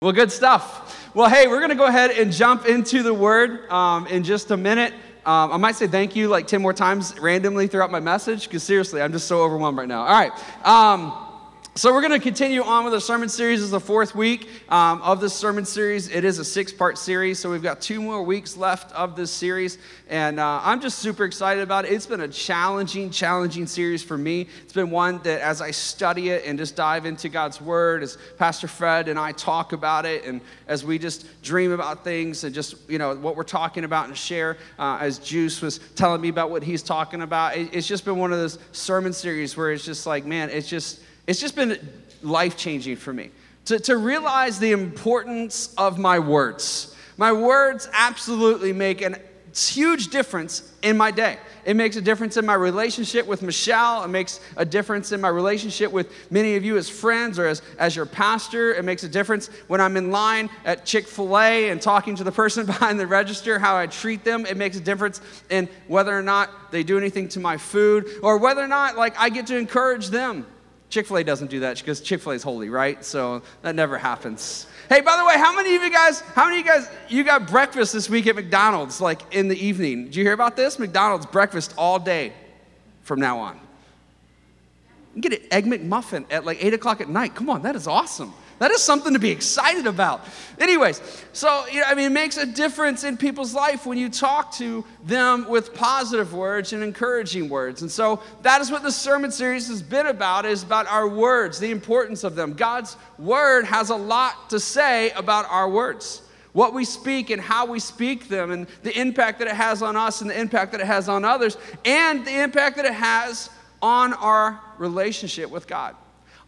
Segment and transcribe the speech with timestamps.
[0.00, 1.12] Well, good stuff.
[1.12, 4.52] Well, hey, we're going to go ahead and jump into the word um, in just
[4.52, 4.94] a minute.
[5.26, 8.62] Um, I might say thank you like 10 more times randomly throughout my message because
[8.62, 10.02] seriously, I'm just so overwhelmed right now.
[10.02, 10.30] All right.
[10.64, 11.27] Um,
[11.78, 13.60] so, we're going to continue on with the sermon series.
[13.60, 16.08] This is the fourth week um, of this sermon series.
[16.08, 19.30] It is a six part series, so we've got two more weeks left of this
[19.30, 19.78] series.
[20.08, 21.92] And uh, I'm just super excited about it.
[21.92, 24.48] It's been a challenging, challenging series for me.
[24.64, 28.18] It's been one that, as I study it and just dive into God's Word, as
[28.38, 32.52] Pastor Fred and I talk about it, and as we just dream about things and
[32.52, 36.28] just, you know, what we're talking about and share, uh, as Juice was telling me
[36.28, 39.70] about what he's talking about, it, it's just been one of those sermon series where
[39.70, 41.78] it's just like, man, it's just it's just been
[42.22, 43.30] life changing for me
[43.66, 46.96] to, to realize the importance of my words.
[47.18, 49.20] My words absolutely make a
[49.54, 51.36] huge difference in my day.
[51.66, 54.04] It makes a difference in my relationship with Michelle.
[54.04, 57.60] It makes a difference in my relationship with many of you as friends or as,
[57.78, 58.72] as your pastor.
[58.72, 62.24] It makes a difference when I'm in line at Chick fil A and talking to
[62.24, 64.46] the person behind the register, how I treat them.
[64.46, 65.20] It makes a difference
[65.50, 69.18] in whether or not they do anything to my food or whether or not, like,
[69.18, 70.46] I get to encourage them
[70.90, 73.04] Chick fil A doesn't do that because Chick fil A is holy, right?
[73.04, 74.66] So that never happens.
[74.88, 77.24] Hey, by the way, how many of you guys, how many of you guys, you
[77.24, 80.06] got breakfast this week at McDonald's, like in the evening?
[80.06, 80.78] Did you hear about this?
[80.78, 82.32] McDonald's breakfast all day
[83.02, 83.60] from now on.
[85.14, 87.34] You get an Egg McMuffin at like 8 o'clock at night.
[87.34, 88.32] Come on, that is awesome.
[88.58, 90.24] That is something to be excited about.
[90.58, 91.00] Anyways,
[91.32, 94.52] so you know, I mean, it makes a difference in people's life when you talk
[94.54, 97.82] to them with positive words and encouraging words.
[97.82, 101.60] And so that is what the sermon series has been about: is about our words,
[101.60, 102.54] the importance of them.
[102.54, 107.66] God's word has a lot to say about our words what we speak and how
[107.66, 110.80] we speak them, and the impact that it has on us, and the impact that
[110.80, 113.48] it has on others, and the impact that it has
[113.80, 115.94] on our relationship with God.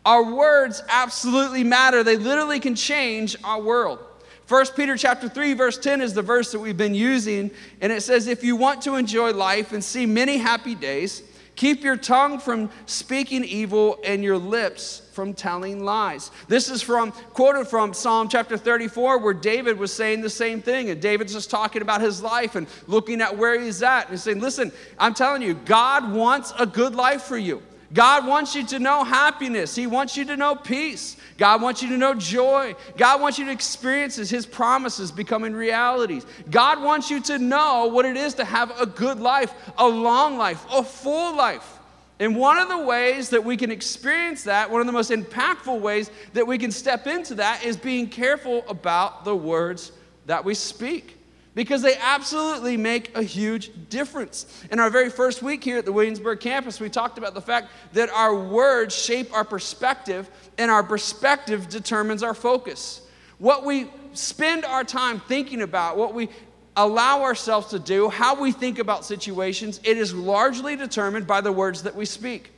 [0.04, 2.02] Our words absolutely matter.
[2.02, 3.98] They literally can change our world.
[4.48, 8.02] 1 Peter chapter 3 verse 10 is the verse that we've been using and it
[8.02, 11.22] says if you want to enjoy life and see many happy days
[11.54, 16.32] keep your tongue from speaking evil and your lips from telling lies.
[16.48, 20.90] This is from quoted from Psalm chapter 34 where David was saying the same thing
[20.90, 24.40] and David's just talking about his life and looking at where he's at and saying
[24.40, 27.62] listen I'm telling you God wants a good life for you.
[27.92, 29.74] God wants you to know happiness.
[29.74, 31.16] He wants you to know peace.
[31.38, 32.76] God wants you to know joy.
[32.96, 36.24] God wants you to experience His promises becoming realities.
[36.50, 40.38] God wants you to know what it is to have a good life, a long
[40.38, 41.78] life, a full life.
[42.20, 45.80] And one of the ways that we can experience that, one of the most impactful
[45.80, 49.90] ways that we can step into that, is being careful about the words
[50.26, 51.19] that we speak
[51.54, 54.46] because they absolutely make a huge difference.
[54.70, 57.68] In our very first week here at the Williamsburg campus, we talked about the fact
[57.92, 63.02] that our words shape our perspective, and our perspective determines our focus.
[63.38, 66.28] What we spend our time thinking about, what we
[66.76, 71.52] allow ourselves to do, how we think about situations, it is largely determined by the
[71.52, 72.52] words that we speak.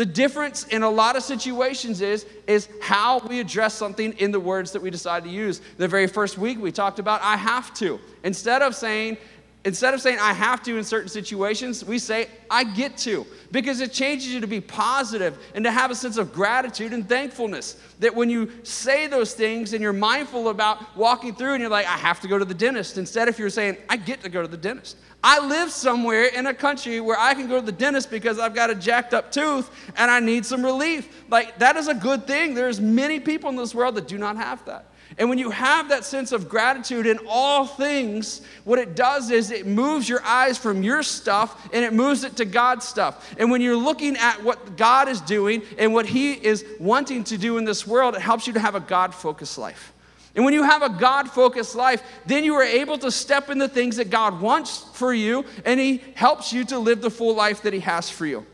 [0.00, 4.40] The difference in a lot of situations is, is how we address something in the
[4.40, 5.60] words that we decide to use.
[5.76, 8.00] The very first week we talked about I have to.
[8.24, 9.18] Instead of saying,
[9.66, 13.82] instead of saying I have to in certain situations, we say I get to because
[13.82, 17.76] it changes you to be positive and to have a sense of gratitude and thankfulness.
[17.98, 21.84] That when you say those things and you're mindful about walking through and you're like,
[21.84, 24.40] I have to go to the dentist, instead if you're saying, I get to go
[24.40, 24.96] to the dentist.
[25.22, 28.54] I live somewhere in a country where I can go to the dentist because I've
[28.54, 31.24] got a jacked up tooth and I need some relief.
[31.28, 32.54] Like, that is a good thing.
[32.54, 34.86] There's many people in this world that do not have that.
[35.18, 39.50] And when you have that sense of gratitude in all things, what it does is
[39.50, 43.34] it moves your eyes from your stuff and it moves it to God's stuff.
[43.38, 47.36] And when you're looking at what God is doing and what He is wanting to
[47.36, 49.89] do in this world, it helps you to have a God focused life.
[50.34, 53.66] And when you have a God focused life, then you are able to step into
[53.66, 57.34] the things that God wants for you, and He helps you to live the full
[57.34, 58.46] life that He has for you.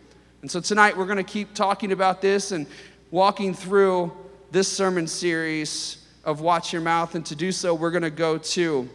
[0.43, 2.67] And so tonight we're going to keep talking about this and
[3.11, 4.13] walking through
[4.51, 7.15] this sermon series of Watch Your Mouth.
[7.15, 8.89] And to do so, we're going to go to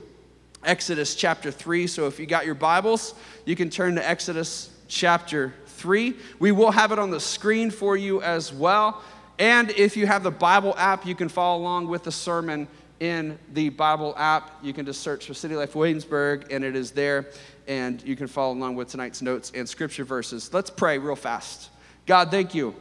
[0.64, 1.88] Exodus chapter 3.
[1.88, 6.14] So if you got your Bibles, you can turn to Exodus chapter 3.
[6.40, 9.02] We will have it on the screen for you as well.
[9.42, 12.68] And if you have the Bible app, you can follow along with the sermon
[13.00, 14.52] in the Bible app.
[14.62, 17.26] You can just search for City Life Williamsburg, and it is there.
[17.68, 20.54] And you can follow along with tonight's notes and scripture verses.
[20.54, 21.72] Let's pray real fast.
[22.06, 22.76] God, thank you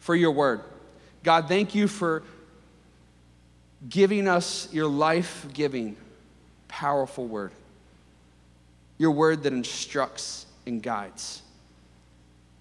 [0.00, 0.60] for your word.
[1.22, 2.24] God, thank you for
[3.88, 5.96] giving us your life giving,
[6.68, 7.52] powerful word.
[8.98, 11.40] Your word that instructs and guides.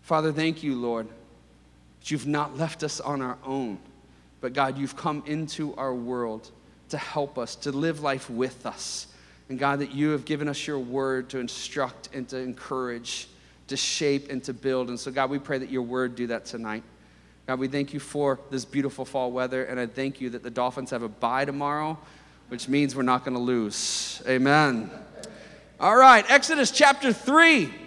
[0.04, 1.10] Father, thank you, Lord
[2.12, 3.80] you've not left us on our own,
[4.42, 6.52] but God, you've come into our world
[6.90, 9.08] to help us, to live life with us.
[9.50, 13.28] And God, that you have given us your word to instruct and to encourage,
[13.68, 14.90] to shape and to build.
[14.90, 16.84] And so, God, we pray that your word do that tonight.
[17.48, 20.50] God, we thank you for this beautiful fall weather, and I thank you that the
[20.50, 21.98] Dolphins have a bye tomorrow,
[22.50, 24.22] which means we're not going to lose.
[24.28, 24.92] Amen.
[25.80, 27.87] All right, Exodus chapter 3.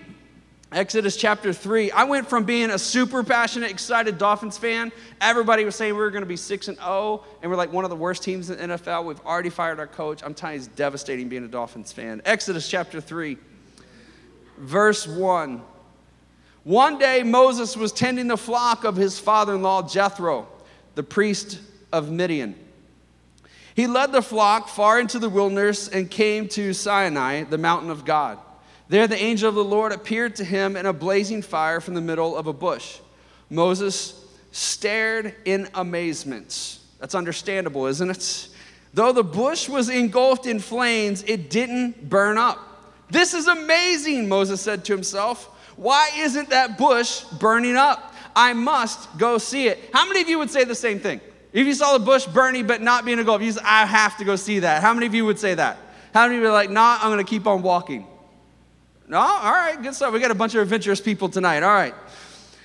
[0.73, 1.91] Exodus chapter 3.
[1.91, 4.93] I went from being a super passionate, excited Dolphins fan.
[5.21, 7.83] Everybody was saying we were going to be 6 and 0, and we're like one
[7.83, 9.05] of the worst teams in the NFL.
[9.05, 10.23] We've already fired our coach.
[10.23, 12.23] I'm telling you, it's devastating being a Dolphins fan.
[12.25, 13.37] Exodus chapter 3,
[14.59, 15.61] verse 1.
[16.63, 20.47] One day, Moses was tending the flock of his father in law, Jethro,
[20.95, 21.59] the priest
[21.93, 22.55] of Midian.
[23.75, 28.05] He led the flock far into the wilderness and came to Sinai, the mountain of
[28.05, 28.39] God.
[28.91, 32.01] There, the angel of the Lord appeared to him in a blazing fire from the
[32.01, 32.99] middle of a bush.
[33.49, 34.21] Moses
[34.51, 36.81] stared in amazement.
[36.99, 38.49] That's understandable, isn't it?
[38.93, 42.59] Though the bush was engulfed in flames, it didn't burn up.
[43.09, 45.45] This is amazing, Moses said to himself.
[45.77, 48.13] Why isn't that bush burning up?
[48.35, 49.79] I must go see it.
[49.93, 51.21] How many of you would say the same thing?
[51.53, 54.25] If you saw the bush burning but not being engulfed, you say, I have to
[54.25, 54.83] go see that.
[54.83, 55.79] How many of you would say that?
[56.13, 58.09] How many of you are like, nah, I'm going to keep on walking?
[59.11, 59.19] No?
[59.19, 60.13] All right, good stuff.
[60.13, 61.65] We got a bunch of adventurous people tonight.
[61.65, 61.95] All right.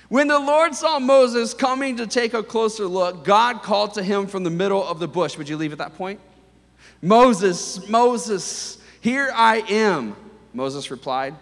[0.08, 4.28] When the Lord saw Moses coming to take a closer look, God called to him
[4.28, 5.36] from the middle of the bush.
[5.36, 6.20] Would you leave at that point?
[7.02, 10.14] Moses, Moses, here I am,
[10.54, 11.34] Moses replied.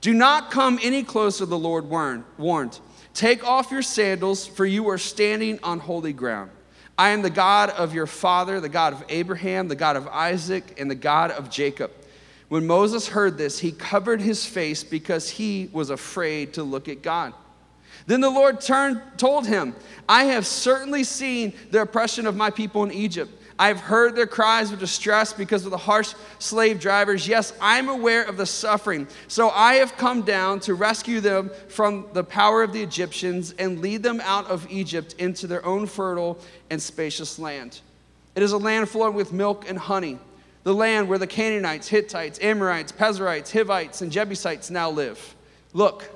[0.00, 2.80] Do not come any closer, the Lord warned.
[3.14, 6.50] Take off your sandals, for you are standing on holy ground.
[6.98, 10.80] I am the God of your father, the God of Abraham, the God of Isaac,
[10.80, 11.92] and the God of Jacob.
[12.48, 17.02] When Moses heard this, he covered his face because he was afraid to look at
[17.02, 17.34] God.
[18.06, 19.74] Then the Lord turned, told him,
[20.08, 24.70] I have certainly seen the oppression of my people in Egypt I've heard their cries
[24.70, 27.26] of distress because of the harsh slave drivers.
[27.26, 29.08] Yes, I'm aware of the suffering.
[29.26, 33.80] So I have come down to rescue them from the power of the Egyptians and
[33.80, 36.38] lead them out of Egypt into their own fertile
[36.70, 37.80] and spacious land.
[38.36, 40.20] It is a land flowing with milk and honey,
[40.68, 45.34] the land where the Canaanites, Hittites, Amorites, Perizzites, Hivites, and Jebusites now live.
[45.72, 46.10] Look,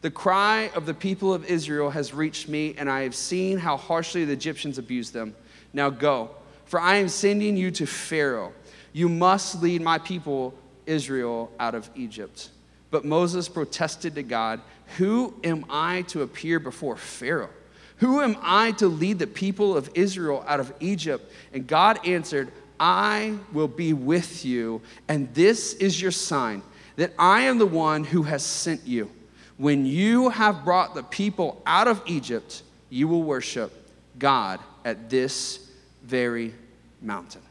[0.00, 3.76] the cry of the people of Israel has reached me, and I have seen how
[3.76, 5.34] harshly the Egyptians abuse them.
[5.74, 6.30] Now go
[6.64, 8.52] for I am sending you to Pharaoh.
[8.94, 10.54] You must lead my people,
[10.86, 12.48] Israel, out of Egypt.
[12.90, 14.62] But Moses protested to God,
[14.96, 17.50] Who am I to appear before Pharaoh?
[17.98, 21.30] Who am I to lead the people of Israel out of Egypt?
[21.52, 26.62] And God answered, I will be with you, and this is your sign
[26.96, 29.10] that I am the one who has sent you.
[29.56, 33.72] When you have brought the people out of Egypt, you will worship
[34.18, 35.68] God at this
[36.04, 36.54] very
[37.00, 37.42] mountain.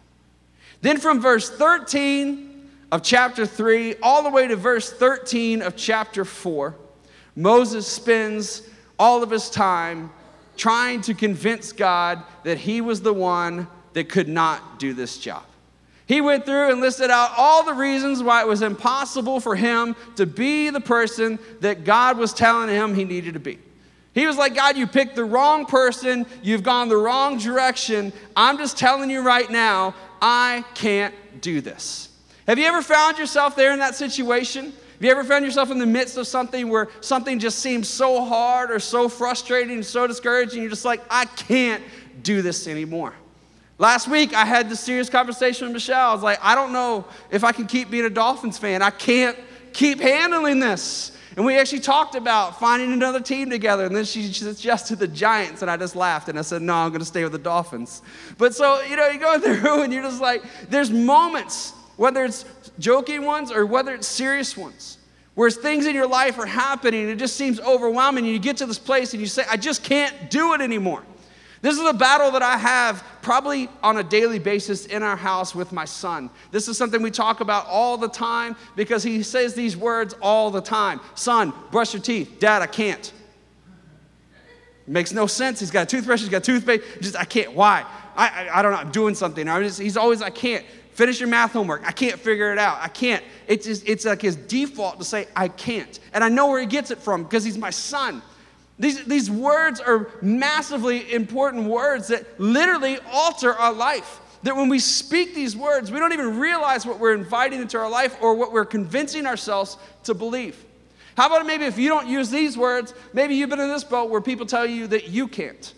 [0.81, 6.25] Then from verse 13 of chapter 3 all the way to verse 13 of chapter
[6.25, 6.75] 4,
[7.35, 8.63] Moses spends
[8.97, 10.11] all of his time
[10.55, 13.67] trying to convince God that he was the one
[13.97, 15.41] that could not do this job.
[16.05, 19.95] He went through and listed out all the reasons why it was impossible for him
[20.17, 23.57] to be the person that God was telling him he needed to be.
[24.13, 26.27] He was like, God, you picked the wrong person.
[26.43, 28.13] You've gone the wrong direction.
[28.35, 32.09] I'm just telling you right now, I can't do this.
[32.45, 34.65] Have you ever found yourself there in that situation?
[34.65, 38.23] Have you ever found yourself in the midst of something where something just seems so
[38.23, 40.61] hard or so frustrating, so discouraging?
[40.61, 41.83] You're just like, I can't
[42.21, 43.15] do this anymore.
[43.79, 46.09] Last week, I had this serious conversation with Michelle.
[46.09, 48.81] I was like, I don't know if I can keep being a Dolphins fan.
[48.81, 49.37] I can't
[49.71, 51.11] keep handling this.
[51.35, 53.85] And we actually talked about finding another team together.
[53.85, 55.61] And then she suggested the Giants.
[55.61, 58.01] And I just laughed and I said, no, I'm going to stay with the Dolphins.
[58.39, 62.45] But so, you know, you go through and you're just like, there's moments, whether it's
[62.79, 64.97] joking ones or whether it's serious ones,
[65.35, 68.25] where things in your life are happening it just seems overwhelming.
[68.25, 71.03] And you get to this place and you say, I just can't do it anymore.
[71.67, 75.53] This is a battle that I have probably on a daily basis in our house
[75.53, 76.29] with my son.
[76.49, 80.49] This is something we talk about all the time because he says these words all
[80.49, 82.37] the time Son, brush your teeth.
[82.39, 83.11] Dad, I can't.
[84.87, 85.59] It makes no sense.
[85.59, 86.85] He's got a toothbrush, he's got toothpaste.
[87.01, 87.51] Just, I can't.
[87.51, 87.85] Why?
[88.15, 88.77] I, I, I don't know.
[88.77, 89.45] I'm doing something.
[89.45, 90.65] Just, he's always, I can't.
[90.93, 91.85] Finish your math homework.
[91.85, 92.77] I can't figure it out.
[92.79, 93.25] I can't.
[93.45, 95.99] It's, just, it's like his default to say, I can't.
[96.13, 98.21] And I know where he gets it from because he's my son.
[98.79, 104.19] These, these words are massively important words that literally alter our life.
[104.43, 107.89] That when we speak these words, we don't even realize what we're inviting into our
[107.89, 110.63] life or what we're convincing ourselves to believe.
[111.15, 114.11] How about maybe if you don't use these words, maybe you've been in this boat
[114.11, 115.73] where people tell you that you can't.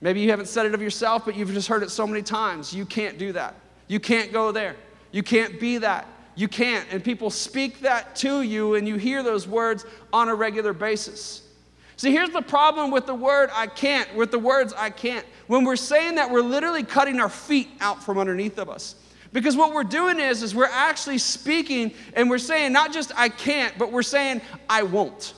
[0.00, 2.72] Maybe you haven't said it of yourself, but you've just heard it so many times.
[2.72, 3.54] You can't do that.
[3.86, 4.74] You can't go there.
[5.10, 6.08] You can't be that.
[6.34, 6.86] You can't.
[6.90, 11.41] And people speak that to you, and you hear those words on a regular basis.
[12.02, 15.24] See, here's the problem with the word I can't, with the words I can't.
[15.46, 18.96] When we're saying that, we're literally cutting our feet out from underneath of us.
[19.32, 23.28] Because what we're doing is, is we're actually speaking and we're saying not just I
[23.28, 25.34] can't, but we're saying I won't.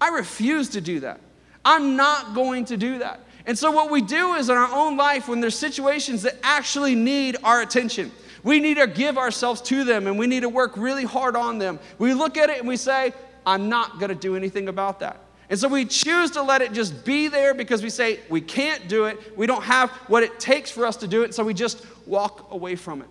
[0.00, 1.20] I refuse to do that.
[1.62, 3.20] I'm not going to do that.
[3.44, 6.94] And so, what we do is in our own life, when there's situations that actually
[6.94, 8.10] need our attention,
[8.42, 11.58] we need to give ourselves to them and we need to work really hard on
[11.58, 11.78] them.
[11.98, 13.12] We look at it and we say,
[13.44, 15.27] I'm not going to do anything about that.
[15.50, 18.86] And so we choose to let it just be there because we say we can't
[18.86, 19.36] do it.
[19.36, 21.34] We don't have what it takes for us to do it.
[21.34, 23.08] So we just walk away from it.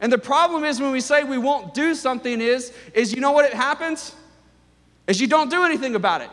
[0.00, 3.32] And the problem is when we say we won't do something is is you know
[3.32, 4.14] what it happens?
[5.06, 6.30] Is you don't do anything about it.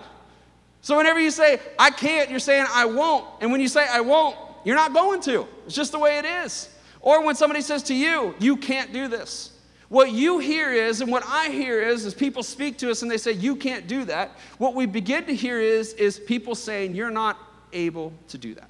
[0.81, 3.25] So whenever you say I can't, you're saying I won't.
[3.41, 5.47] And when you say I won't, you're not going to.
[5.65, 6.69] It's just the way it is.
[7.01, 9.56] Or when somebody says to you, you can't do this.
[9.89, 13.09] What you hear is, and what I hear is, is people speak to us and
[13.09, 14.31] they say, you can't do that.
[14.57, 17.37] What we begin to hear is, is people saying, you're not
[17.71, 18.69] able to do that.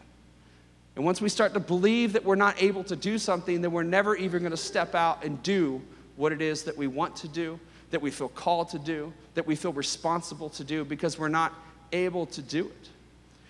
[0.96, 3.84] And once we start to believe that we're not able to do something, then we're
[3.84, 5.82] never even going to step out and do
[6.16, 7.60] what it is that we want to do,
[7.92, 11.54] that we feel called to do, that we feel responsible to do, because we're not
[11.94, 12.90] able to do it.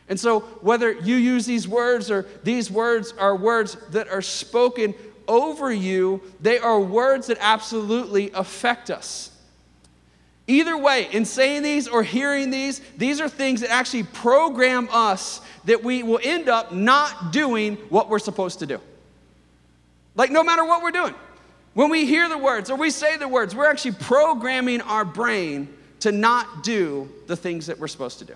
[0.10, 4.94] And so, whether you use these words or these words are words that are spoken
[5.28, 9.32] over you, they are words that absolutely affect us.
[10.48, 15.42] Either way, in saying these or hearing these, these are things that actually program us
[15.66, 18.80] that we will end up not doing what we're supposed to do.
[20.16, 21.14] Like, no matter what we're doing,
[21.74, 25.68] when we hear the words or we say the words, we're actually programming our brain
[26.00, 28.34] to not do the things that we're supposed to do,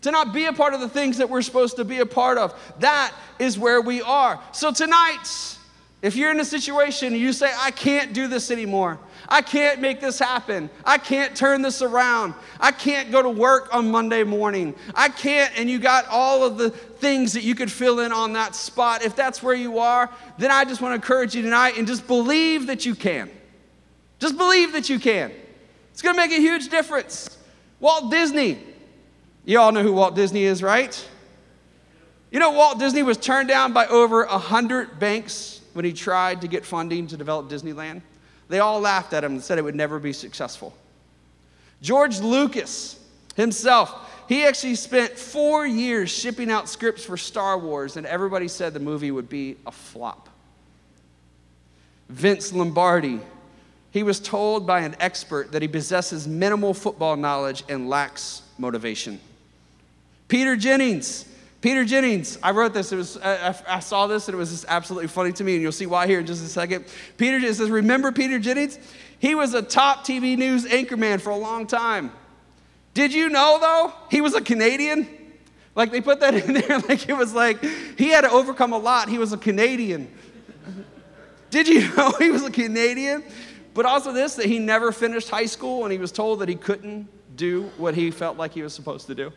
[0.00, 2.38] to not be a part of the things that we're supposed to be a part
[2.38, 2.58] of.
[2.80, 4.40] That is where we are.
[4.52, 5.58] So, tonight,
[6.02, 10.00] if you're in a situation you say, I can't do this anymore, I can't make
[10.00, 14.74] this happen, I can't turn this around, I can't go to work on Monday morning,
[14.96, 18.32] I can't, and you got all of the things that you could fill in on
[18.32, 21.78] that spot, if that's where you are, then I just want to encourage you tonight
[21.78, 23.30] and just believe that you can.
[24.18, 25.32] Just believe that you can.
[25.92, 27.38] It's going to make a huge difference.
[27.78, 28.58] Walt Disney,
[29.44, 31.08] you all know who Walt Disney is, right?
[32.30, 36.48] You know, Walt Disney was turned down by over 100 banks when he tried to
[36.48, 38.02] get funding to develop Disneyland.
[38.48, 40.74] They all laughed at him and said it would never be successful.
[41.80, 42.98] George Lucas
[43.34, 43.92] himself,
[44.28, 48.80] he actually spent four years shipping out scripts for Star Wars, and everybody said the
[48.80, 50.28] movie would be a flop.
[52.08, 53.20] Vince Lombardi,
[53.90, 59.18] he was told by an expert that he possesses minimal football knowledge and lacks motivation.
[60.28, 61.26] Peter Jennings,
[61.62, 62.90] Peter Jennings, I wrote this.
[62.90, 65.62] It was, I, I, saw this and it was just absolutely funny to me, and
[65.62, 66.84] you'll see why here in just a second.
[67.16, 68.80] Peter Jennings says, Remember Peter Jennings?
[69.20, 72.10] He was a top TV news anchorman for a long time.
[72.94, 75.08] Did you know, though, he was a Canadian?
[75.76, 77.62] Like they put that in there, like it was like
[77.96, 79.08] he had to overcome a lot.
[79.08, 80.12] He was a Canadian.
[81.50, 83.22] Did you know he was a Canadian?
[83.72, 86.56] But also, this that he never finished high school and he was told that he
[86.56, 89.32] couldn't do what he felt like he was supposed to do.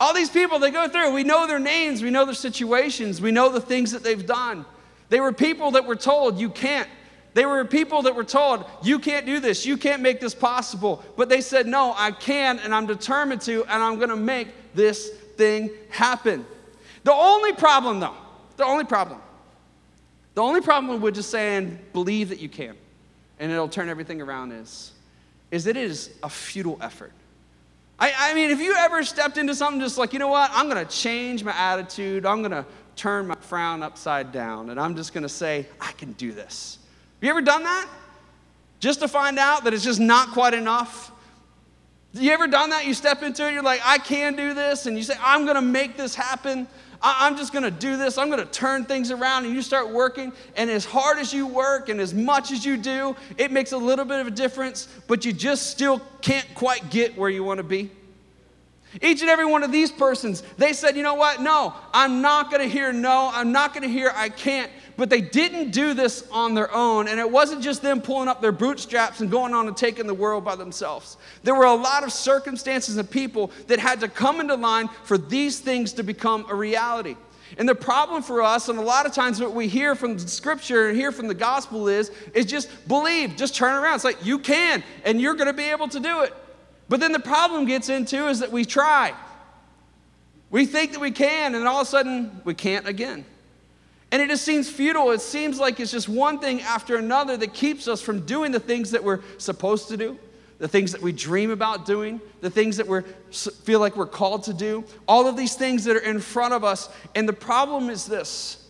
[0.00, 3.32] All these people, they go through, we know their names, we know their situations, we
[3.32, 4.64] know the things that they've done.
[5.08, 6.88] They were people that were told, you can't.
[7.34, 11.04] They were people that were told, you can't do this, you can't make this possible.
[11.16, 15.10] But they said, no, I can, and I'm determined to, and I'm gonna make this
[15.36, 16.46] thing happen.
[17.04, 18.16] The only problem, though,
[18.56, 19.20] the only problem,
[20.34, 22.76] the only problem with just saying, believe that you can,
[23.40, 24.92] and it'll turn everything around is,
[25.50, 27.12] is it is a futile effort.
[27.98, 30.68] I, I mean, if you ever stepped into something just like, you know what, I'm
[30.68, 32.64] going to change my attitude, I'm going to
[32.94, 36.78] turn my frown upside down, and I'm just going to say, I can do this.
[37.16, 37.88] Have you ever done that?
[38.80, 41.10] Just to find out that it's just not quite enough?
[42.12, 42.86] You ever done that?
[42.86, 45.56] You step into it, you're like, I can do this, and you say, I'm going
[45.56, 46.68] to make this happen.
[47.00, 48.18] I'm just going to do this.
[48.18, 49.44] I'm going to turn things around.
[49.44, 50.32] And you start working.
[50.56, 53.78] And as hard as you work and as much as you do, it makes a
[53.78, 57.58] little bit of a difference, but you just still can't quite get where you want
[57.58, 57.90] to be.
[59.02, 61.42] Each and every one of these persons, they said, you know what?
[61.42, 63.30] No, I'm not going to hear no.
[63.32, 64.70] I'm not going to hear I can't.
[64.98, 67.06] But they didn't do this on their own.
[67.06, 70.12] And it wasn't just them pulling up their bootstraps and going on and taking the
[70.12, 71.16] world by themselves.
[71.44, 75.16] There were a lot of circumstances and people that had to come into line for
[75.16, 77.14] these things to become a reality.
[77.58, 80.26] And the problem for us, and a lot of times what we hear from the
[80.26, 83.94] scripture and hear from the gospel is, is just believe, just turn around.
[83.94, 86.34] It's like you can, and you're going to be able to do it.
[86.88, 89.14] But then the problem gets into is that we try.
[90.50, 93.24] We think that we can, and all of a sudden, we can't again.
[94.10, 95.10] And it just seems futile.
[95.10, 98.60] It seems like it's just one thing after another that keeps us from doing the
[98.60, 100.18] things that we're supposed to do,
[100.58, 103.00] the things that we dream about doing, the things that we
[103.30, 106.64] feel like we're called to do, all of these things that are in front of
[106.64, 106.88] us.
[107.14, 108.64] And the problem is this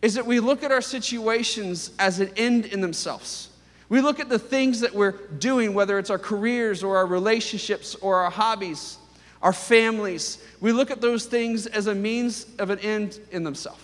[0.00, 3.50] is that we look at our situations as an end in themselves.
[3.88, 7.94] We look at the things that we're doing, whether it's our careers or our relationships
[7.96, 8.98] or our hobbies,
[9.42, 10.42] our families.
[10.60, 13.80] We look at those things as a means of an end in themselves.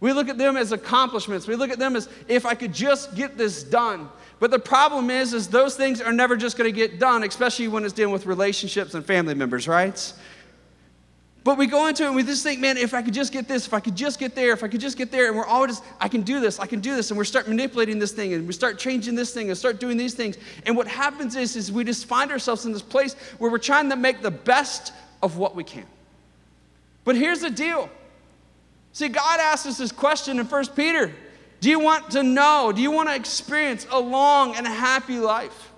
[0.00, 1.46] We look at them as accomplishments.
[1.46, 4.08] We look at them as if I could just get this done.
[4.38, 7.66] But the problem is, is those things are never just going to get done, especially
[7.66, 10.12] when it's dealing with relationships and family members, right?
[11.42, 13.48] But we go into it and we just think, man, if I could just get
[13.48, 15.46] this, if I could just get there, if I could just get there, and we're
[15.46, 18.34] always, I can do this, I can do this, and we start manipulating this thing,
[18.34, 20.36] and we start changing this thing, and start doing these things.
[20.66, 23.88] And what happens is, is we just find ourselves in this place where we're trying
[23.90, 25.86] to make the best of what we can.
[27.04, 27.88] But here's the deal.
[28.92, 31.12] See, God asks us this question in 1 Peter.
[31.60, 32.72] Do you want to know?
[32.74, 35.72] Do you want to experience a long and happy life?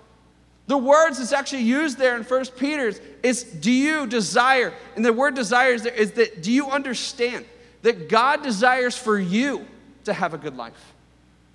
[0.67, 4.73] The words that's actually used there in 1 Peter is do you desire?
[4.95, 7.45] And the word desire is, there, is that do you understand
[7.81, 9.65] that God desires for you
[10.05, 10.93] to have a good life,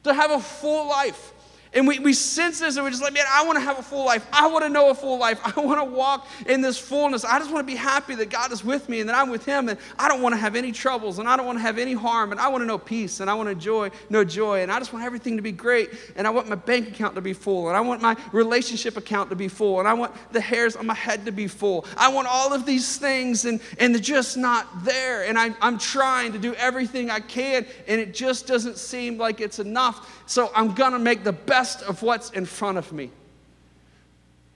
[0.04, 1.32] to have a full life?
[1.76, 3.82] And we, we sense this and we're just like, man, I want to have a
[3.82, 4.26] full life.
[4.32, 5.38] I want to know a full life.
[5.44, 7.22] I want to walk in this fullness.
[7.22, 9.44] I just want to be happy that God is with me and that I'm with
[9.44, 9.68] Him.
[9.68, 11.92] And I don't want to have any troubles and I don't want to have any
[11.92, 12.32] harm.
[12.32, 14.62] And I want to know peace and I want to joy, know joy.
[14.62, 15.90] And I just want everything to be great.
[16.16, 17.68] And I want my bank account to be full.
[17.68, 19.78] And I want my relationship account to be full.
[19.78, 21.84] And I want the hairs on my head to be full.
[21.98, 25.24] I want all of these things and, and they're just not there.
[25.24, 29.42] And I, I'm trying to do everything I can and it just doesn't seem like
[29.42, 30.24] it's enough.
[30.26, 33.10] So I'm to make the best of what's in front of me.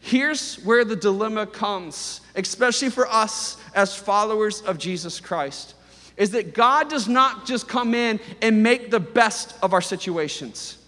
[0.00, 5.74] Here's where the dilemma comes, especially for us as followers of Jesus Christ,
[6.16, 10.78] is that God does not just come in and make the best of our situations.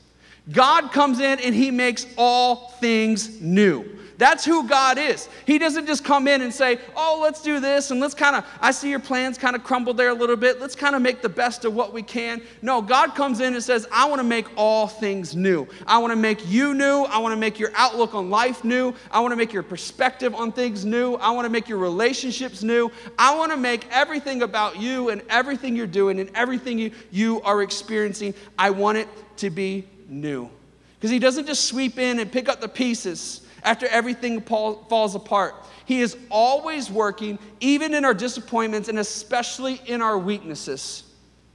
[0.51, 3.85] God comes in and he makes all things new.
[4.19, 5.29] That's who God is.
[5.47, 8.45] He doesn't just come in and say, Oh, let's do this and let's kind of,
[8.61, 10.61] I see your plans kind of crumble there a little bit.
[10.61, 12.43] Let's kind of make the best of what we can.
[12.61, 15.67] No, God comes in and says, I want to make all things new.
[15.87, 17.05] I want to make you new.
[17.05, 18.95] I want to make your outlook on life new.
[19.11, 21.15] I want to make your perspective on things new.
[21.15, 22.91] I want to make your relationships new.
[23.19, 27.41] I want to make everything about you and everything you're doing and everything you, you
[27.43, 30.51] are experiencing, I want it to be new.
[30.97, 35.55] Because He doesn't just sweep in and pick up the pieces after everything falls apart.
[35.85, 41.05] He is always working, even in our disappointments and especially in our weaknesses,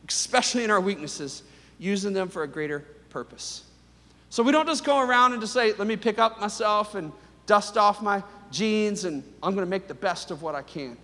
[0.07, 1.43] especially in our weaknesses,
[1.79, 3.63] using them for a greater purpose.
[4.29, 7.11] So we don't just go around and just say, let me pick up myself and
[7.45, 10.97] dust off my jeans and I'm going to make the best of what I can.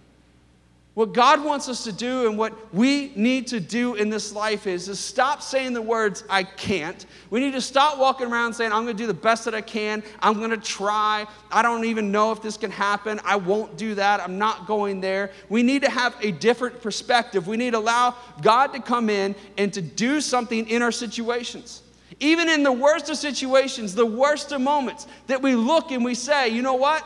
[0.93, 4.67] What God wants us to do and what we need to do in this life
[4.67, 7.03] is, to stop saying the words, I can't.
[7.32, 9.62] We need to stop walking around saying, I'm going to do the best that I
[9.62, 10.03] can.
[10.19, 11.25] I'm going to try.
[11.51, 13.19] I don't even know if this can happen.
[13.25, 14.21] I won't do that.
[14.21, 15.32] I'm not going there.
[15.49, 17.47] We need to have a different perspective.
[17.47, 21.82] We need to allow God to come in and to do something in our situations.
[22.19, 26.13] Even in the worst of situations, the worst of moments, that we look and we
[26.13, 27.03] say, you know what?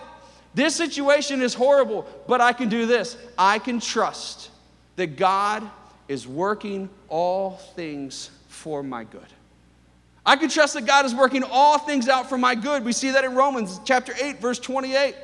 [0.53, 3.17] This situation is horrible, but I can do this.
[3.38, 4.49] I can trust
[4.95, 5.63] that God
[6.07, 9.27] is working all things for my good.
[10.25, 12.83] I can trust that God is working all things out for my good.
[12.83, 15.15] We see that in Romans chapter 8, verse 28.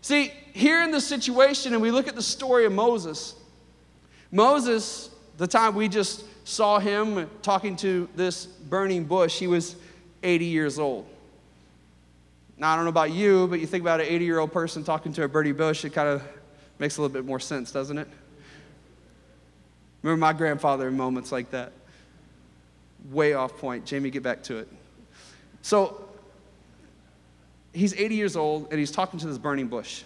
[0.00, 3.34] See, here in this situation, and we look at the story of Moses.
[4.30, 9.76] Moses, the time we just saw him talking to this burning bush, he was
[10.22, 11.06] 80 years old.
[12.58, 14.82] Now, I don't know about you, but you think about an 80 year old person
[14.82, 16.22] talking to a birdie bush, it kind of
[16.80, 18.08] makes a little bit more sense, doesn't it?
[20.02, 21.72] Remember my grandfather in moments like that.
[23.10, 23.84] Way off point.
[23.84, 24.68] Jamie, get back to it.
[25.62, 26.04] So,
[27.72, 30.02] he's 80 years old and he's talking to this burning bush.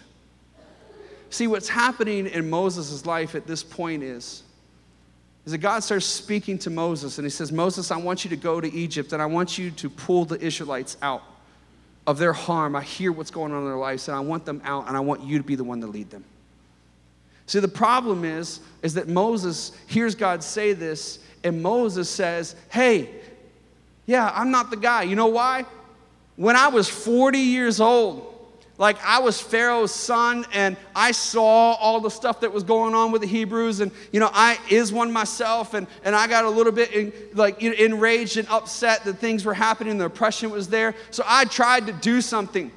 [1.31, 4.43] See, what's happening in Moses' life at this point is,
[5.45, 8.35] is that God starts speaking to Moses and he says, Moses, I want you to
[8.35, 11.23] go to Egypt and I want you to pull the Israelites out
[12.05, 12.75] of their harm.
[12.75, 14.99] I hear what's going on in their lives, and I want them out, and I
[14.99, 16.23] want you to be the one to lead them.
[17.45, 23.09] See, the problem is, is that Moses hears God say this, and Moses says, Hey,
[24.05, 25.03] yeah, I'm not the guy.
[25.03, 25.65] You know why?
[26.35, 28.32] When I was 40 years old,
[28.83, 33.13] like I was Pharaoh's son and I saw all the stuff that was going on
[33.13, 36.49] with the Hebrews and you know I is one myself and, and I got a
[36.49, 40.95] little bit in, like enraged and upset that things were happening the oppression was there.
[41.11, 42.73] So I tried to do something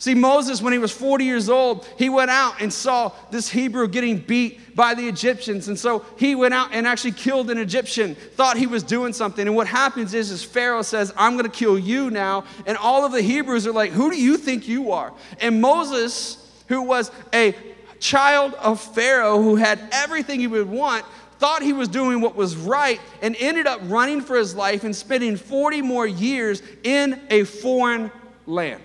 [0.00, 3.88] See, Moses, when he was 40 years old, he went out and saw this Hebrew
[3.88, 5.66] getting beat by the Egyptians.
[5.66, 9.44] And so he went out and actually killed an Egyptian, thought he was doing something.
[9.44, 12.44] And what happens is, is Pharaoh says, I'm going to kill you now.
[12.64, 15.12] And all of the Hebrews are like, Who do you think you are?
[15.40, 17.56] And Moses, who was a
[17.98, 21.04] child of Pharaoh, who had everything he would want,
[21.40, 24.94] thought he was doing what was right and ended up running for his life and
[24.94, 28.12] spending 40 more years in a foreign
[28.46, 28.82] land.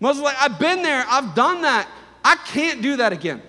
[0.00, 1.88] Moses like, I've been there, I've done that.
[2.24, 3.42] I can't do that again.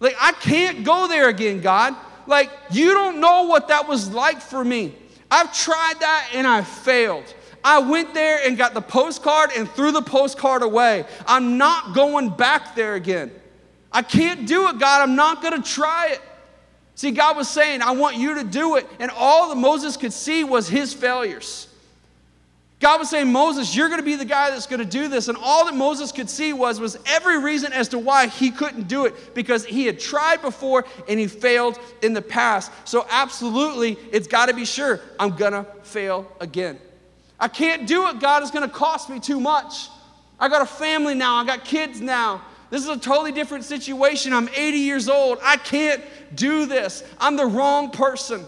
[0.00, 1.94] Like, I can't go there again, God.
[2.26, 4.94] Like, you don't know what that was like for me.
[5.30, 7.34] I've tried that and I failed.
[7.64, 11.04] I went there and got the postcard and threw the postcard away.
[11.26, 13.30] I'm not going back there again.
[13.92, 15.02] I can't do it, God.
[15.02, 16.20] I'm not going to try it.
[16.94, 18.86] See, God was saying, I want you to do it.
[18.98, 21.67] And all that Moses could see was his failures.
[22.80, 25.26] God was saying, Moses, you're going to be the guy that's going to do this.
[25.26, 28.86] And all that Moses could see was, was every reason as to why he couldn't
[28.86, 32.70] do it because he had tried before and he failed in the past.
[32.84, 36.78] So, absolutely, it's got to be sure I'm going to fail again.
[37.40, 38.44] I can't do it, God.
[38.44, 39.88] is going to cost me too much.
[40.38, 42.42] I got a family now, I got kids now.
[42.70, 44.32] This is a totally different situation.
[44.32, 45.38] I'm 80 years old.
[45.42, 46.02] I can't
[46.34, 47.02] do this.
[47.18, 48.44] I'm the wrong person.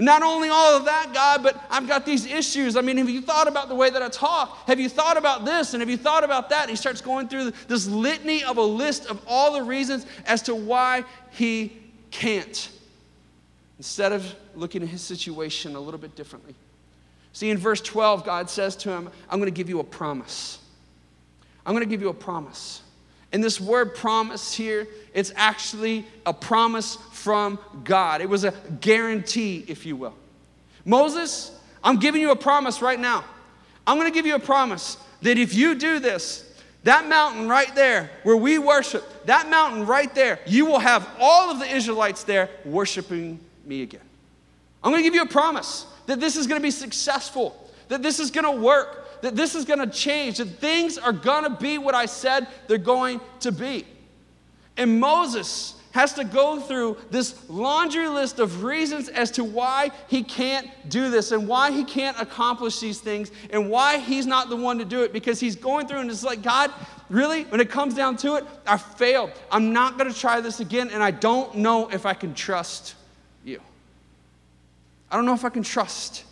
[0.00, 2.76] Not only all of that, God, but I've got these issues.
[2.76, 4.68] I mean, have you thought about the way that I talk?
[4.68, 5.74] Have you thought about this?
[5.74, 6.68] And have you thought about that?
[6.68, 10.54] He starts going through this litany of a list of all the reasons as to
[10.54, 11.72] why he
[12.12, 12.70] can't.
[13.78, 16.54] Instead of looking at his situation a little bit differently.
[17.32, 20.58] See, in verse 12, God says to him, I'm going to give you a promise.
[21.66, 22.82] I'm going to give you a promise.
[23.32, 28.20] And this word promise here, it's actually a promise from God.
[28.20, 30.14] It was a guarantee, if you will.
[30.84, 31.52] Moses,
[31.82, 33.24] I'm giving you a promise right now.
[33.86, 36.44] I'm going to give you a promise that if you do this,
[36.84, 41.50] that mountain right there where we worship, that mountain right there, you will have all
[41.50, 44.00] of the Israelites there worshiping me again.
[44.82, 48.02] I'm going to give you a promise that this is going to be successful, that
[48.02, 51.44] this is going to work, that this is going to change, that things are going
[51.44, 53.84] to be what I said they're going to be.
[54.76, 60.22] And Moses has to go through this laundry list of reasons as to why he
[60.22, 64.56] can't do this and why he can't accomplish these things and why he's not the
[64.56, 66.72] one to do it because he's going through and it's like, God,
[67.08, 69.32] really, when it comes down to it, I failed.
[69.50, 72.94] I'm not going to try this again and I don't know if I can trust
[73.44, 73.60] you.
[75.10, 76.24] I don't know if I can trust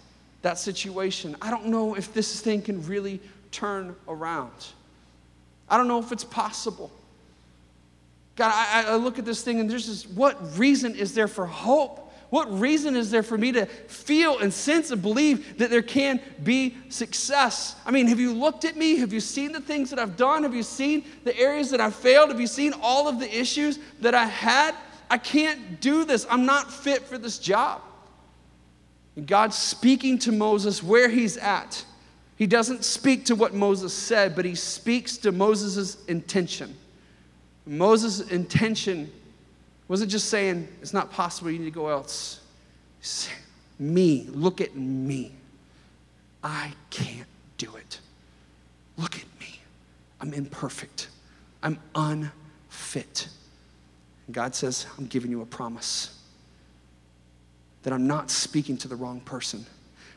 [0.42, 1.34] that situation.
[1.40, 4.52] I don't know if this thing can really turn around.
[5.68, 6.92] I don't know if it's possible.
[8.36, 11.46] God, I, I look at this thing and there's just what reason is there for
[11.46, 12.02] hope?
[12.28, 16.20] What reason is there for me to feel and sense and believe that there can
[16.42, 17.76] be success?
[17.86, 18.96] I mean, have you looked at me?
[18.96, 20.42] Have you seen the things that I've done?
[20.42, 22.30] Have you seen the areas that I've failed?
[22.30, 24.74] Have you seen all of the issues that I had?
[25.08, 26.26] I can't do this.
[26.28, 27.80] I'm not fit for this job.
[29.14, 31.84] And God's speaking to Moses where he's at.
[32.34, 36.76] He doesn't speak to what Moses said, but he speaks to Moses' intention.
[37.66, 39.10] Moses' intention
[39.88, 42.40] wasn't just saying, it's not possible, you need to go else.
[43.78, 45.32] Me, look at me.
[46.42, 47.26] I can't
[47.58, 48.00] do it.
[48.96, 49.60] Look at me.
[50.20, 51.08] I'm imperfect.
[51.62, 53.28] I'm unfit.
[54.26, 56.18] And God says, I'm giving you a promise
[57.82, 59.64] that I'm not speaking to the wrong person.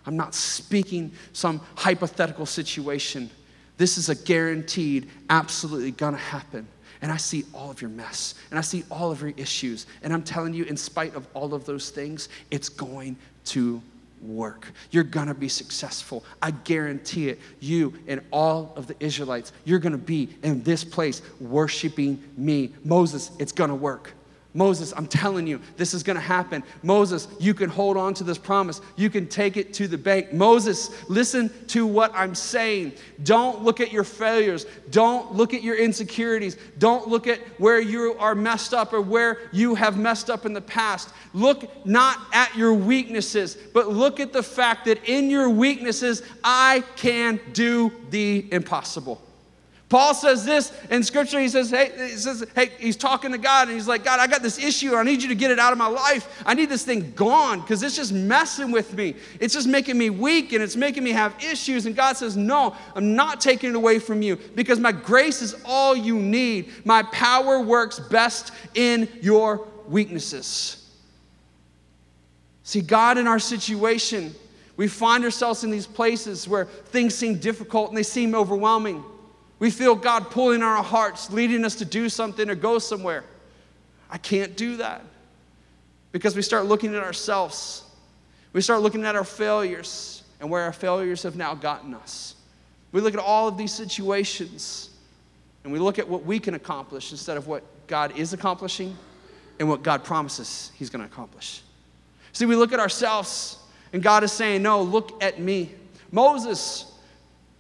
[0.05, 3.29] I'm not speaking some hypothetical situation.
[3.77, 6.67] This is a guaranteed, absolutely gonna happen.
[7.01, 9.87] And I see all of your mess, and I see all of your issues.
[10.03, 13.81] And I'm telling you, in spite of all of those things, it's going to
[14.21, 14.71] work.
[14.91, 16.25] You're gonna be successful.
[16.41, 17.39] I guarantee it.
[17.59, 22.71] You and all of the Israelites, you're gonna be in this place worshiping me.
[22.83, 24.13] Moses, it's gonna work.
[24.55, 26.63] Moses, I'm telling you, this is going to happen.
[26.81, 28.81] Moses, you can hold on to this promise.
[28.95, 30.33] You can take it to the bank.
[30.33, 32.93] Moses, listen to what I'm saying.
[33.21, 34.65] Don't look at your failures.
[34.89, 36.57] Don't look at your insecurities.
[36.79, 40.53] Don't look at where you are messed up or where you have messed up in
[40.53, 41.09] the past.
[41.35, 46.83] Look not at your weaknesses, but look at the fact that in your weaknesses, I
[46.95, 49.21] can do the impossible.
[49.89, 51.39] Paul says this in scripture.
[51.39, 54.27] He says, hey, he says, hey, he's talking to God and he's like, God, I
[54.27, 54.95] got this issue.
[54.95, 56.43] I need you to get it out of my life.
[56.45, 59.15] I need this thing gone because it's just messing with me.
[59.39, 61.87] It's just making me weak and it's making me have issues.
[61.87, 65.55] And God says, No, I'm not taking it away from you because my grace is
[65.65, 66.71] all you need.
[66.85, 70.87] My power works best in your weaknesses.
[72.61, 74.35] See, God in our situation,
[74.77, 79.03] we find ourselves in these places where things seem difficult and they seem overwhelming.
[79.59, 83.25] We feel God pulling our hearts, leading us to do something or go somewhere.
[84.09, 85.03] I can't do that
[86.11, 87.83] because we start looking at ourselves.
[88.53, 92.35] We start looking at our failures and where our failures have now gotten us.
[92.91, 94.89] We look at all of these situations
[95.63, 98.97] and we look at what we can accomplish instead of what God is accomplishing
[99.59, 101.61] and what God promises He's going to accomplish.
[102.31, 103.57] See, we look at ourselves
[103.91, 105.73] and God is saying, No, look at me.
[106.11, 106.88] Moses,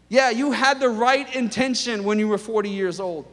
[0.09, 3.25] yeah, you had the right intention when you were 40 years old,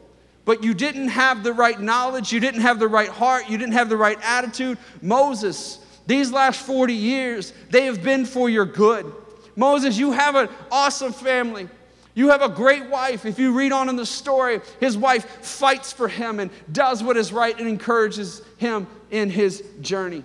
[0.45, 3.73] but you didn't have the right knowledge, you didn't have the right heart, you didn't
[3.73, 4.77] have the right attitude.
[5.01, 9.11] Moses, these last 40 years, they have been for your good.
[9.55, 11.67] Moses, you have an awesome family.
[12.13, 13.25] You have a great wife.
[13.25, 17.17] If you read on in the story, his wife fights for him and does what
[17.17, 20.23] is right and encourages him in his journey.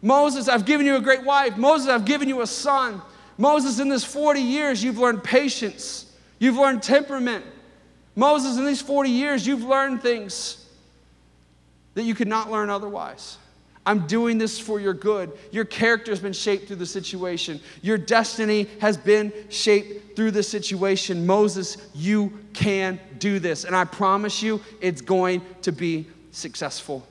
[0.00, 1.56] Moses, I've given you a great wife.
[1.56, 3.02] Moses, I've given you a son.
[3.38, 7.44] Moses, in this 40 years, you've learned patience, you've learned temperament.
[8.14, 10.66] Moses, in these 40 years, you've learned things
[11.94, 13.38] that you could not learn otherwise.
[13.86, 15.32] I'm doing this for your good.
[15.52, 17.60] Your character has been shaped through the situation.
[17.82, 21.24] Your destiny has been shaped through the situation.
[21.24, 23.62] Moses, you can do this.
[23.64, 27.06] And I promise you, it's going to be successful.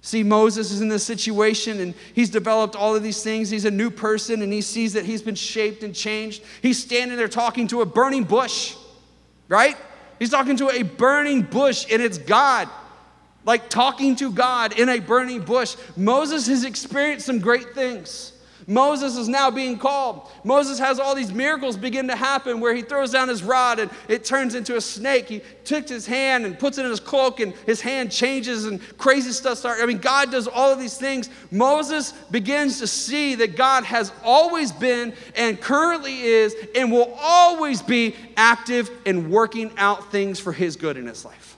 [0.00, 3.50] See, Moses is in this situation and he's developed all of these things.
[3.50, 6.42] He's a new person and he sees that he's been shaped and changed.
[6.62, 8.76] He's standing there talking to a burning bush,
[9.48, 9.76] right?
[10.18, 12.68] He's talking to a burning bush and it's God,
[13.44, 15.76] like talking to God in a burning bush.
[15.96, 18.32] Moses has experienced some great things.
[18.68, 20.30] Moses is now being called.
[20.44, 23.90] Moses has all these miracles begin to happen where he throws down his rod and
[24.08, 25.26] it turns into a snake.
[25.26, 28.78] He takes his hand and puts it in his cloak and his hand changes and
[28.98, 29.80] crazy stuff starts.
[29.82, 31.30] I mean, God does all of these things.
[31.50, 37.80] Moses begins to see that God has always been and currently is and will always
[37.80, 41.56] be active in working out things for his good in his life.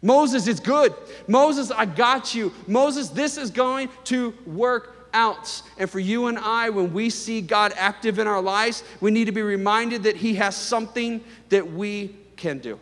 [0.00, 0.94] Moses, it's good.
[1.26, 2.54] Moses, I got you.
[2.66, 5.62] Moses, this is going to work out.
[5.78, 9.26] And for you and I, when we see God active in our lives, we need
[9.26, 12.78] to be reminded that He has something that we can do.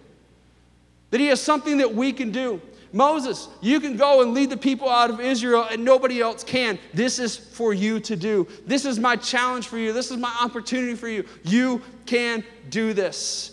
[1.11, 2.61] That He has something that we can do.
[2.93, 6.79] Moses, you can go and lead the people out of Israel and nobody else can.
[6.95, 8.47] This is for you to do.
[8.67, 9.93] This is my challenge for you.
[9.93, 11.27] This is my opportunity for you.
[11.45, 13.53] You can do this.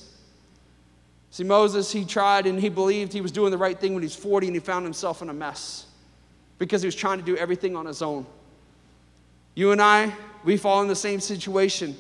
[1.32, 4.06] See, Moses, he tried and he believed he was doing the right thing when he
[4.06, 5.88] was 40 and he found himself in a mess
[6.60, 8.26] because he was trying to do everything on his own.
[9.56, 10.14] You and I,
[10.44, 11.96] we fall in the same situation.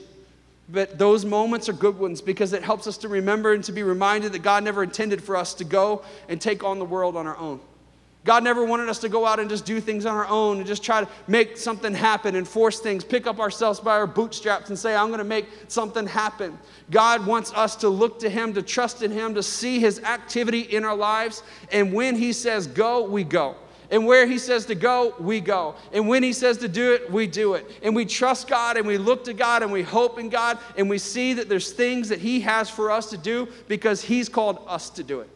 [0.69, 3.83] But those moments are good ones because it helps us to remember and to be
[3.83, 7.27] reminded that God never intended for us to go and take on the world on
[7.27, 7.59] our own.
[8.25, 10.65] God never wanted us to go out and just do things on our own and
[10.65, 14.69] just try to make something happen and force things, pick up ourselves by our bootstraps
[14.69, 16.57] and say, I'm going to make something happen.
[16.89, 20.61] God wants us to look to Him, to trust in Him, to see His activity
[20.61, 21.43] in our lives.
[21.73, 23.57] And when He says go, we go.
[23.93, 25.75] And where He says to go, we go.
[25.91, 27.69] And when He says to do it, we do it.
[27.83, 30.89] And we trust God and we look to God and we hope in God and
[30.89, 34.63] we see that there's things that He has for us to do because He's called
[34.67, 35.29] us to do it.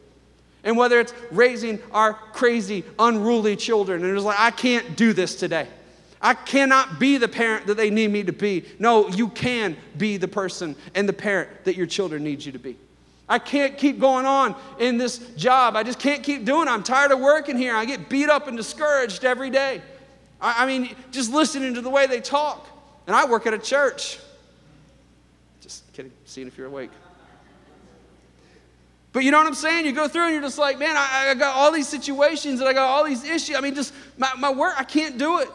[0.63, 5.35] And whether it's raising our crazy, unruly children, and it's like, I can't do this
[5.35, 5.67] today.
[6.19, 8.65] I cannot be the parent that they need me to be.
[8.79, 12.59] No, you can be the person and the parent that your children need you to
[12.59, 12.75] be.
[13.29, 15.75] I can't keep going on in this job.
[15.75, 16.71] I just can't keep doing it.
[16.71, 17.75] I'm tired of working here.
[17.75, 19.81] I get beat up and discouraged every day.
[20.39, 22.67] I, I mean, just listening to the way they talk.
[23.05, 24.19] And I work at a church.
[25.61, 26.91] Just kidding, seeing if you're awake.
[29.11, 29.85] But you know what I'm saying?
[29.85, 32.69] You go through and you're just like, man, I, I got all these situations and
[32.69, 33.55] I got all these issues.
[33.55, 35.49] I mean, just my, my work, I can't do it.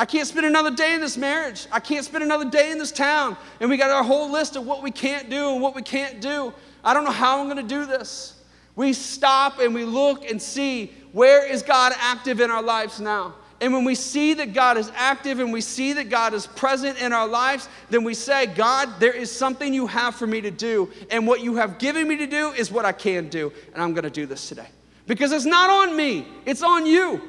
[0.00, 1.66] I can't spend another day in this marriage.
[1.70, 3.36] I can't spend another day in this town.
[3.60, 6.22] And we got our whole list of what we can't do and what we can't
[6.22, 6.54] do.
[6.82, 8.40] I don't know how I'm going to do this.
[8.76, 13.34] We stop and we look and see where is God active in our lives now.
[13.60, 16.98] And when we see that God is active and we see that God is present
[16.98, 20.50] in our lives, then we say, God, there is something you have for me to
[20.50, 20.90] do.
[21.10, 23.52] And what you have given me to do is what I can do.
[23.74, 24.68] And I'm going to do this today.
[25.06, 27.20] Because it's not on me, it's on you.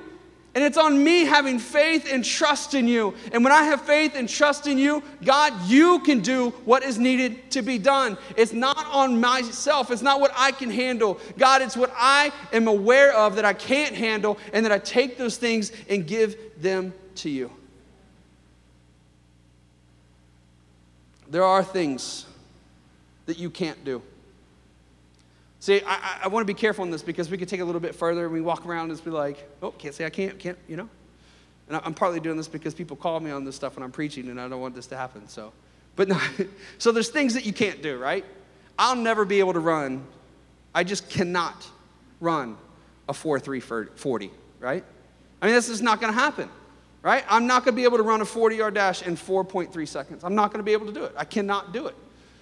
[0.54, 3.14] And it's on me having faith and trust in you.
[3.32, 7.00] And when I have faith and trust in you, God, you can do what is
[7.00, 8.18] needed to be done.
[8.36, 11.20] It's not on myself, it's not what I can handle.
[11.38, 15.18] God, it's what I am aware of that I can't handle, and that I take
[15.18, 17.50] those things and give them to you.
[21.30, 22.26] There are things
[23.26, 24.02] that you can't do.
[25.62, 27.80] See, I, I want to be careful on this because we could take a little
[27.80, 30.40] bit further and we walk around and just be like, oh, can't say I can't,
[30.40, 30.90] can't, you know?
[31.70, 34.30] And I'm partly doing this because people call me on this stuff when I'm preaching
[34.30, 35.28] and I don't want this to happen.
[35.28, 35.54] So,
[35.96, 36.20] but no,
[36.80, 38.26] so there's things that you can't do, right?
[38.80, 40.04] I'll never be able to run.
[40.74, 41.70] I just cannot
[42.20, 42.58] run
[43.08, 44.84] a 4 3 40, right?
[45.44, 46.50] I mean, this is not going to happen,
[47.04, 47.24] right?
[47.30, 50.24] I'm not going to be able to run a 40 yard dash in 4.3 seconds.
[50.24, 51.14] I'm not going to be able to do it.
[51.16, 51.96] I cannot do it.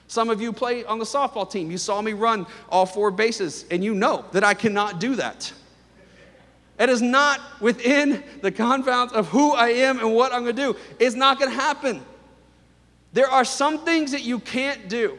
[0.10, 1.70] Some of you play on the softball team.
[1.70, 5.54] You saw me run all four bases, and you know that I cannot do that.
[6.80, 10.62] It is not within the confounds of who I am and what I'm going to
[10.74, 10.76] do.
[10.98, 12.04] It's not going to happen.
[13.14, 15.16] There are some things that you can't do,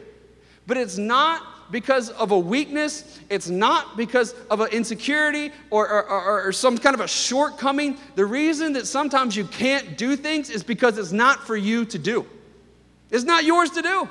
[0.67, 3.17] but it's not because of a weakness.
[3.29, 7.97] It's not because of an insecurity or, or, or, or, some kind of a shortcoming.
[8.15, 11.97] The reason that sometimes you can't do things is because it's not for you to
[11.97, 12.25] do.
[13.09, 14.09] It's not yours to do.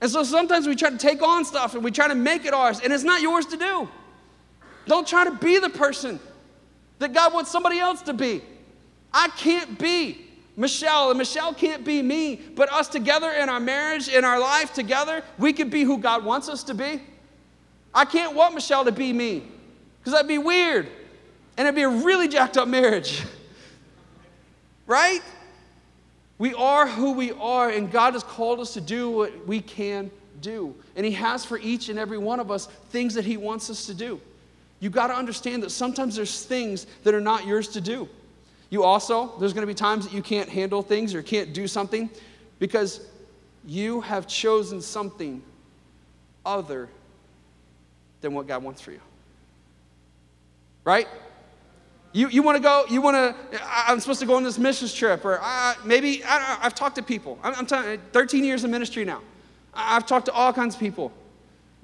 [0.00, 2.54] And so sometimes we try to take on stuff and we try to make it
[2.54, 3.88] ours, and it's not yours to do.
[4.86, 6.20] Don't try to be the person
[6.98, 8.42] that God wants somebody else to be.
[9.12, 14.08] I can't be Michelle, and Michelle can't be me, but us together in our marriage,
[14.08, 17.00] in our life together, we can be who God wants us to be.
[17.94, 19.44] I can't want Michelle to be me
[20.00, 20.88] because that'd be weird
[21.56, 23.22] and it'd be a really jacked up marriage.
[24.88, 25.20] right?
[26.38, 30.10] We are who we are, and God has called us to do what we can
[30.40, 30.74] do.
[30.94, 33.86] And He has for each and every one of us things that He wants us
[33.86, 34.20] to do.
[34.80, 38.08] You got to understand that sometimes there's things that are not yours to do.
[38.70, 41.66] You also, there's going to be times that you can't handle things or can't do
[41.66, 42.08] something
[42.58, 43.00] because
[43.66, 45.42] you have chosen something
[46.44, 46.88] other
[48.20, 49.00] than what God wants for you.
[50.84, 51.08] Right?
[52.12, 54.94] You, you want to go, you want to, I'm supposed to go on this missions
[54.94, 57.38] trip, or uh, maybe, I have talked to people.
[57.42, 59.20] I'm, I'm telling 13 years of ministry now.
[59.74, 61.12] I've talked to all kinds of people.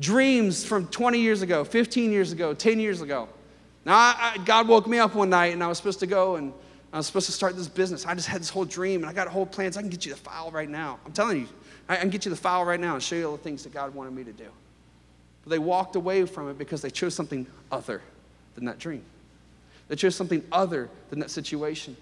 [0.01, 3.29] Dreams from 20 years ago, 15 years ago, 10 years ago.
[3.85, 6.37] Now, I, I, God woke me up one night and I was supposed to go
[6.37, 6.53] and
[6.93, 8.07] I was supposed to start this business.
[8.07, 9.77] I just had this whole dream and I got whole plans.
[9.77, 10.99] I can get you the file right now.
[11.05, 11.49] I'm telling you,
[11.89, 13.75] I can get you the file right now and show you all the things that
[13.75, 14.47] God wanted me to do.
[15.43, 18.01] But they walked away from it because they chose something other
[18.55, 19.05] than that dream.
[19.89, 21.97] They chose something other than that situation.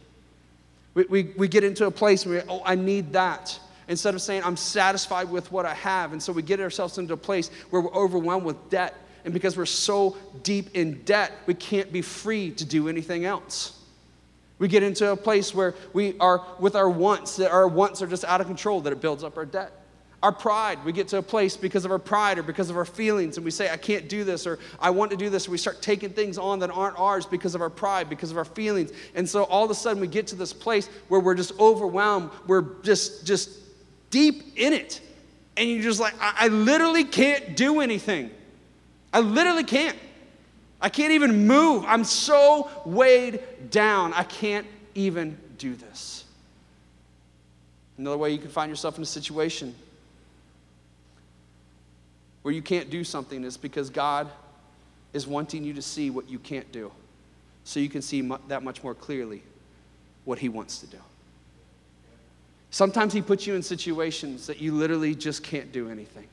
[0.95, 3.59] We, we, we get into a place where, oh, I need that.
[3.89, 6.13] Instead of saying, I'm satisfied with what I have.
[6.13, 8.95] And so we get ourselves into a place where we're overwhelmed with debt.
[9.25, 13.79] And because we're so deep in debt, we can't be free to do anything else.
[14.59, 18.07] We get into a place where we are with our wants, that our wants are
[18.07, 19.73] just out of control, that it builds up our debt.
[20.23, 22.85] Our pride, we get to a place because of our pride or because of our
[22.85, 25.59] feelings, and we say, I can't do this, or I want to do this, we
[25.59, 28.93] start taking things on that aren't ours because of our pride, because of our feelings.
[29.17, 32.31] And so all of a sudden we get to this place where we're just overwhelmed,
[32.47, 33.51] we're just just
[34.11, 35.01] deep in it.
[35.57, 38.31] And you're just like, I, I literally can't do anything.
[39.13, 39.99] I literally can't.
[40.81, 41.85] I can't even move.
[41.87, 44.13] I'm so weighed down.
[44.13, 46.25] I can't even do this.
[47.99, 49.75] Another way you can find yourself in a situation
[52.43, 54.29] where you can't do something is because God
[55.13, 56.91] is wanting you to see what you can't do
[57.65, 59.43] so you can see that much more clearly
[60.25, 60.99] what He wants to do.
[62.71, 66.27] Sometimes He puts you in situations that you literally just can't do anything.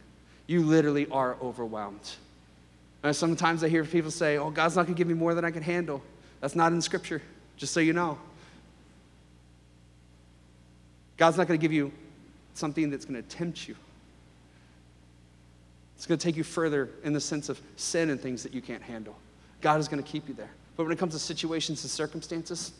[0.47, 2.15] You literally are overwhelmed.
[3.03, 5.45] And sometimes I hear people say, Oh, God's not going to give me more than
[5.45, 6.01] I can handle.
[6.41, 7.21] That's not in Scripture,
[7.57, 8.17] just so you know.
[11.17, 11.91] God's not going to give you
[12.53, 13.75] something that's going to tempt you.
[15.99, 18.61] It's going to take you further in the sense of sin and things that you
[18.61, 19.17] can't handle.
[19.59, 20.49] God is going to keep you there.
[20.77, 22.71] But when it comes to situations and circumstances,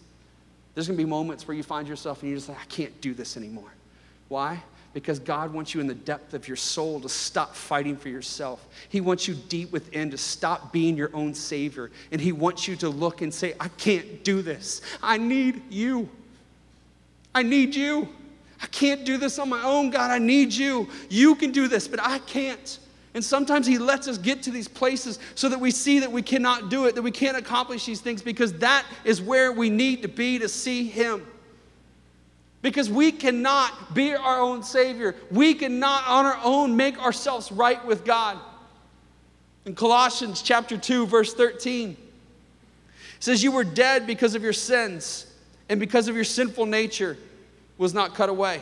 [0.74, 3.02] there's going to be moments where you find yourself and you're just like, I can't
[3.02, 3.74] do this anymore.
[4.30, 4.64] Why?
[4.94, 8.66] because God wants you in the depth of your soul to stop fighting for yourself.
[8.90, 11.92] He wants you deep within to stop being your own savior.
[12.12, 14.82] And He wants you to look and say, I can't do this.
[15.04, 16.10] I need you.
[17.36, 18.10] I need you.
[18.62, 20.10] I can't do this on my own, God.
[20.10, 20.90] I need you.
[21.10, 22.80] You can do this, but I can't.
[23.14, 26.22] And sometimes He lets us get to these places so that we see that we
[26.22, 30.04] cannot do it, that we can't accomplish these things, because that is where we need
[30.04, 31.26] to be to see Him.
[32.62, 35.16] Because we cannot be our own Savior.
[35.32, 38.38] We cannot on our own make ourselves right with God.
[39.66, 41.98] In Colossians chapter 2, verse 13, it
[43.20, 45.26] says, You were dead because of your sins,
[45.70, 47.18] and because of your sinful nature
[47.78, 48.62] was not cut away.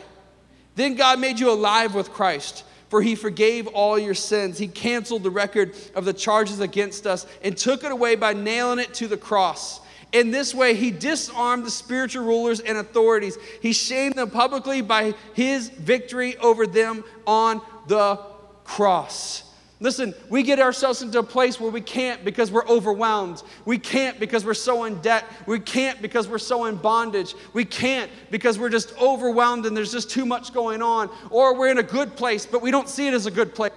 [0.74, 4.58] Then God made you alive with Christ, for he forgave all your sins.
[4.58, 8.78] He canceled the record of the charges against us and took it away by nailing
[8.78, 9.80] it to the cross.
[10.12, 13.36] In this way, he disarmed the spiritual rulers and authorities.
[13.60, 18.18] He shamed them publicly by his victory over them on the
[18.64, 19.44] cross.
[19.80, 23.44] Listen, we get ourselves into a place where we can't because we're overwhelmed.
[23.64, 25.24] We can't because we're so in debt.
[25.46, 27.34] We can't because we're so in bondage.
[27.52, 31.10] We can't because we're just overwhelmed and there's just too much going on.
[31.30, 33.72] Or we're in a good place, but we don't see it as a good place.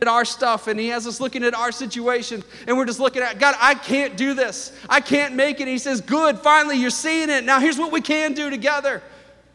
[0.00, 3.22] At our stuff and He has us looking at our situation and we're just looking
[3.22, 4.72] at, God, I can't do this.
[4.88, 5.68] I can't make it.
[5.68, 7.44] He says, Good, finally, you're seeing it.
[7.44, 9.02] Now, here's what we can do together.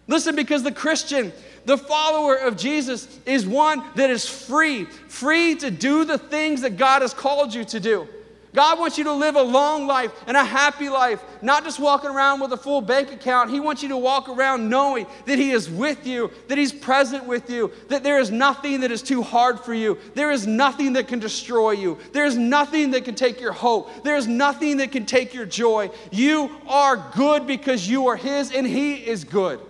[0.07, 1.31] Listen, because the Christian,
[1.65, 6.77] the follower of Jesus, is one that is free, free to do the things that
[6.77, 8.07] God has called you to do.
[8.53, 12.09] God wants you to live a long life and a happy life, not just walking
[12.09, 13.49] around with a full bank account.
[13.49, 17.25] He wants you to walk around knowing that He is with you, that He's present
[17.25, 19.97] with you, that there is nothing that is too hard for you.
[20.15, 21.97] There is nothing that can destroy you.
[22.11, 24.03] There is nothing that can take your hope.
[24.03, 25.89] There is nothing that can take your joy.
[26.11, 29.61] You are good because you are His and He is good.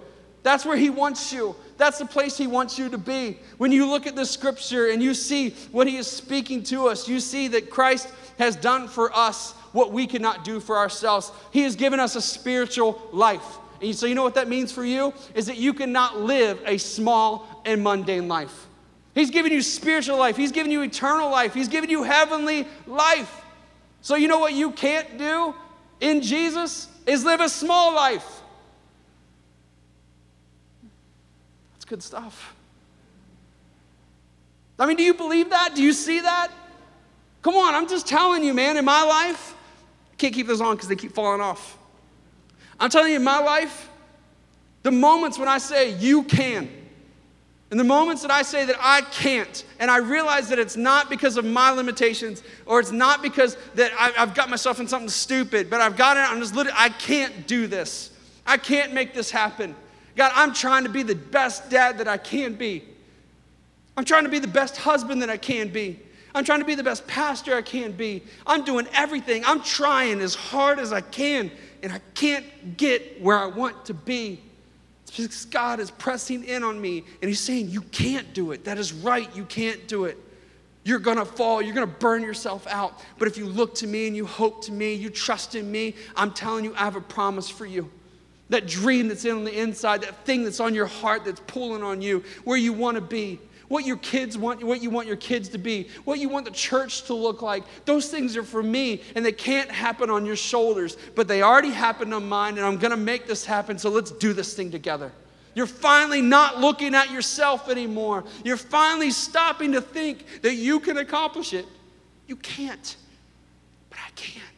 [0.44, 1.56] That's where He wants you.
[1.78, 3.38] That's the place He wants you to be.
[3.58, 7.08] When you look at the scripture and you see what He is speaking to us,
[7.08, 11.32] you see that Christ has done for us what we cannot do for ourselves.
[11.52, 13.58] He has given us a spiritual life.
[13.82, 15.14] And so, you know what that means for you?
[15.34, 18.68] Is that you cannot live a small and mundane life.
[19.14, 23.42] He's given you spiritual life, He's given you eternal life, He's given you heavenly life.
[24.02, 25.54] So, you know what you can't do
[26.00, 26.88] in Jesus?
[27.06, 28.42] Is live a small life.
[31.74, 32.56] That's good stuff.
[34.80, 35.76] I mean, do you believe that?
[35.76, 36.50] Do you see that?
[37.42, 39.54] Come on, I'm just telling you, man, in my life,
[40.14, 41.78] I can't keep those on because they keep falling off.
[42.80, 43.90] I'm telling you, in my life,
[44.84, 46.70] the moments when I say you can,
[47.72, 51.10] and the moments that I say that I can't, and I realize that it's not
[51.10, 55.70] because of my limitations, or it's not because that I've got myself in something stupid,
[55.70, 58.12] but I've got it, I'm just literally, I can't do this.
[58.48, 59.76] I can't make this happen.
[60.16, 62.84] God, I'm trying to be the best dad that I can be.
[63.98, 66.00] I'm trying to be the best husband that I can be.
[66.34, 68.24] I'm trying to be the best pastor I can be.
[68.48, 69.44] I'm doing everything.
[69.46, 71.52] I'm trying as hard as I can,
[71.84, 74.40] and I can't get where I want to be.
[75.04, 78.64] It's because God is pressing in on me, and He's saying, You can't do it.
[78.64, 79.34] That is right.
[79.36, 80.18] You can't do it.
[80.84, 83.00] You're gonna fall, you're gonna burn yourself out.
[83.20, 85.96] But if you look to me and you hope to me, you trust in me,
[86.16, 87.90] I'm telling you, I have a promise for you.
[88.52, 91.84] That dream that's in on the inside, that thing that's on your heart that's pulling
[91.84, 93.40] on you, where you wanna be
[93.72, 96.52] what your kids want, what you want your kids to be, what you want the
[96.52, 97.64] church to look like.
[97.86, 101.70] Those things are for me, and they can't happen on your shoulders, but they already
[101.70, 105.14] happened on mine, and I'm gonna make this happen, so let's do this thing together.
[105.56, 108.26] You're finally not looking at yourself anymore.
[108.44, 111.66] You're finally stopping to think that you can accomplish it.
[112.28, 112.98] You can't,
[113.90, 114.51] but I can.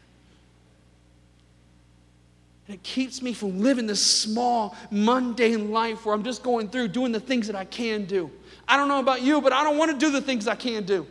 [2.68, 6.90] And it keeps me from living this small, mundane life where I'm just going through
[6.90, 8.32] doing the things that I can do.
[8.68, 10.84] I don't know about you, but I don't want to do the things I can
[10.84, 11.06] do.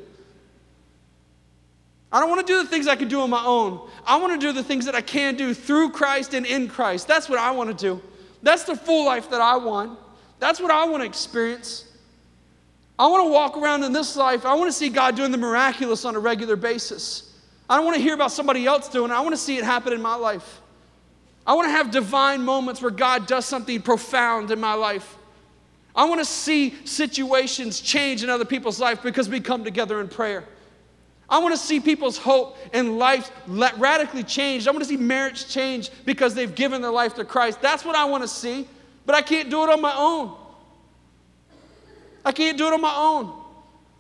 [2.11, 3.88] I don't want to do the things I can do on my own.
[4.07, 7.07] I want to do the things that I can do through Christ and in Christ.
[7.07, 8.03] That's what I want to do.
[8.42, 9.98] That's the full life that I want.
[10.38, 11.86] That's what I want to experience.
[12.98, 14.46] I want to walk around in this life.
[14.46, 17.36] I want to see God doing the miraculous on a regular basis.
[17.68, 19.14] I don't want to hear about somebody else doing it.
[19.14, 20.62] I want to see it happen in my life.
[21.47, 25.16] I want to have divine moments where God does something profound in my life.
[25.95, 30.09] I want to see situations change in other people's life because we come together in
[30.09, 30.45] prayer.
[31.28, 34.68] I want to see people's hope and life radically changed.
[34.68, 37.61] I want to see marriage change because they've given their life to Christ.
[37.61, 38.68] That's what I want to see,
[39.07, 40.36] but I can't do it on my own.
[42.24, 43.32] I can't do it on my own,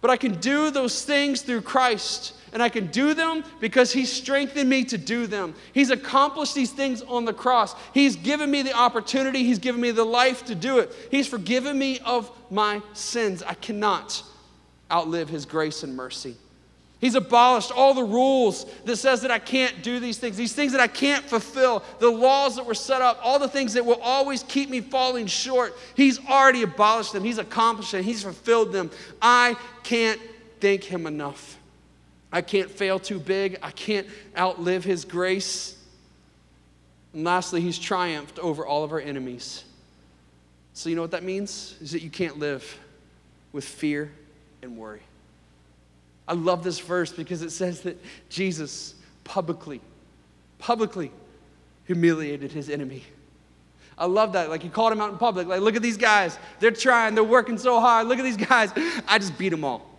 [0.00, 4.04] but I can do those things through Christ and I can do them because He
[4.04, 5.54] strengthened me to do them.
[5.72, 7.74] He's accomplished these things on the cross.
[7.94, 10.94] He's given me the opportunity, He's given me the life to do it.
[11.10, 13.42] He's forgiven me of my sins.
[13.42, 14.22] I cannot
[14.90, 16.36] outlive His grace and mercy.
[17.02, 20.70] He's abolished all the rules that says that I can't do these things, these things
[20.70, 24.00] that I can't fulfill, the laws that were set up, all the things that will
[24.00, 25.76] always keep me falling short.
[25.96, 27.24] He's already abolished them.
[27.24, 28.04] He's accomplished them.
[28.04, 28.92] He's fulfilled them.
[29.20, 30.20] I can't
[30.60, 31.58] thank him enough.
[32.32, 33.58] I can't fail too big.
[33.62, 34.06] I can't
[34.36, 35.76] outlive his grace.
[37.12, 39.64] And lastly, he's triumphed over all of our enemies.
[40.72, 41.76] So, you know what that means?
[41.82, 42.78] Is that you can't live
[43.52, 44.10] with fear
[44.62, 45.02] and worry.
[46.26, 49.82] I love this verse because it says that Jesus publicly,
[50.58, 51.10] publicly
[51.84, 53.02] humiliated his enemy.
[53.98, 54.48] I love that.
[54.48, 55.46] Like he called him out in public.
[55.46, 56.38] Like, look at these guys.
[56.60, 58.06] They're trying, they're working so hard.
[58.06, 58.72] Look at these guys.
[59.06, 59.91] I just beat them all.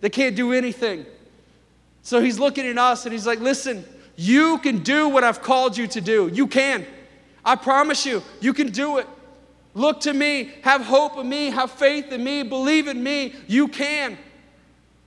[0.00, 1.06] They can't do anything.
[2.02, 3.84] So he's looking at us and he's like, listen,
[4.16, 6.28] you can do what I've called you to do.
[6.32, 6.86] You can.
[7.44, 9.06] I promise you, you can do it.
[9.74, 13.34] Look to me, have hope in me, have faith in me, believe in me.
[13.46, 14.18] You can.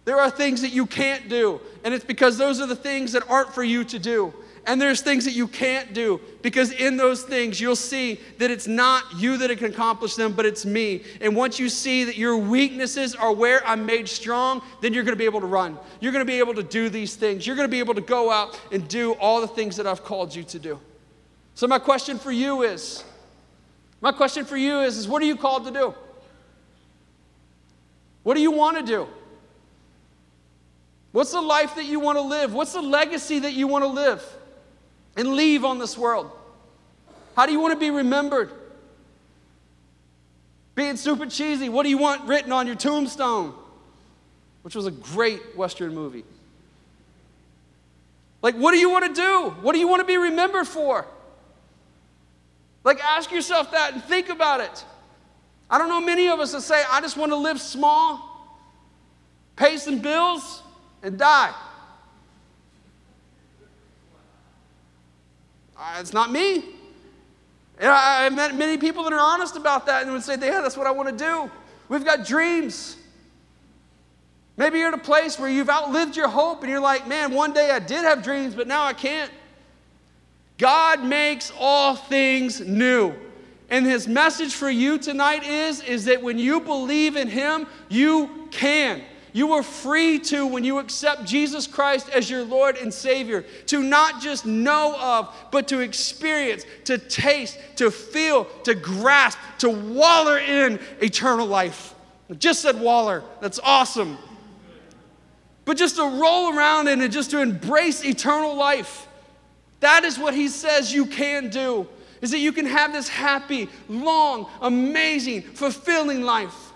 [0.06, 3.30] There are things that you can't do, and it's because those are the things that
[3.30, 4.34] aren't for you to do.
[4.66, 8.66] And there's things that you can't do because in those things you'll see that it's
[8.66, 11.04] not you that can accomplish them, but it's me.
[11.20, 15.16] And once you see that your weaknesses are where I'm made strong, then you're going
[15.16, 15.78] to be able to run.
[16.00, 17.46] You're going to be able to do these things.
[17.46, 20.04] You're going to be able to go out and do all the things that I've
[20.04, 20.80] called you to do.
[21.56, 23.04] So my question for you is
[24.00, 25.94] my question for you is, is what are you called to do?
[28.24, 29.08] What do you want to do?
[31.12, 32.54] What's the life that you want to live?
[32.54, 34.26] What's the legacy that you want to live
[35.16, 36.32] and leave on this world?
[37.36, 38.52] How do you want to be remembered?
[40.76, 43.54] Being super cheesy, what do you want written on your tombstone?
[44.64, 46.24] Which was a great Western movie.
[48.42, 49.50] Like, what do you want to do?
[49.62, 51.06] What do you want to be remembered for?
[52.84, 54.86] Like, ask yourself that and think about it.
[55.70, 58.48] I don't know many of us that say, I just want to live small,
[59.56, 60.62] pay some bills,
[61.02, 61.54] and die.
[65.78, 66.64] Uh, it's not me.
[67.80, 70.62] And I, have met many people that are honest about that and would say, Yeah,
[70.62, 71.50] that's what I want to do.
[71.90, 72.98] We've got dreams.
[74.56, 77.54] Maybe you're at a place where you've outlived your hope and you're like, Man, one
[77.54, 79.32] day I did have dreams, but now I can't.
[80.58, 83.14] God makes all things new.
[83.70, 88.48] And his message for you tonight is, is that when you believe in him, you
[88.52, 89.02] can.
[89.34, 93.82] You are free to, when you accept Jesus Christ as your Lord and Savior, to
[93.82, 100.38] not just know of, but to experience, to taste, to feel, to grasp, to waller
[100.38, 101.96] in eternal life.
[102.30, 103.24] I just said waller.
[103.42, 104.20] That's awesome.
[105.66, 109.08] But just to roll around in and just to embrace eternal life.
[109.80, 111.88] That is what he says you can do
[112.22, 116.73] is that you can have this happy, long, amazing, fulfilling life.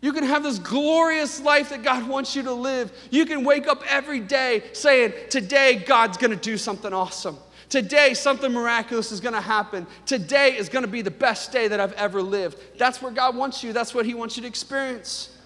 [0.00, 2.92] You can have this glorious life that God wants you to live.
[3.10, 7.38] You can wake up every day saying, Today, God's gonna do something awesome.
[7.68, 9.86] Today, something miraculous is gonna happen.
[10.04, 12.58] Today is gonna be the best day that I've ever lived.
[12.78, 15.36] That's where God wants you, that's what He wants you to experience.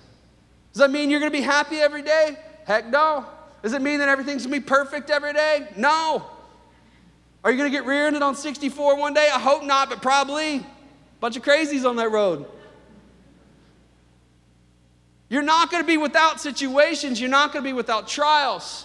[0.72, 2.36] Does that mean you're gonna be happy every day?
[2.66, 3.24] Heck no.
[3.62, 5.68] Does it mean that everything's gonna be perfect every day?
[5.76, 6.24] No.
[7.42, 9.28] Are you going to get rear ended on 64 one day?
[9.32, 10.64] I hope not, but probably.
[11.20, 12.46] Bunch of crazies on that road.
[15.30, 18.84] You're not going to be without situations, you're not going to be without trials.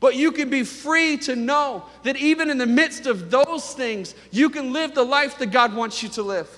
[0.00, 4.14] But you can be free to know that even in the midst of those things,
[4.30, 6.48] you can live the life that God wants you to live.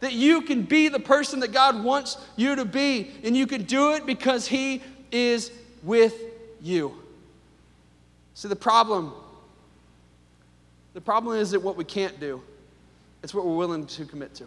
[0.00, 3.12] That you can be the person that God wants you to be.
[3.24, 5.50] And you can do it because He is
[5.82, 6.14] with
[6.60, 6.94] you.
[8.34, 9.12] See, the problem
[10.96, 12.40] the problem is that what we can't do,
[13.22, 14.46] it's what we're willing to commit to.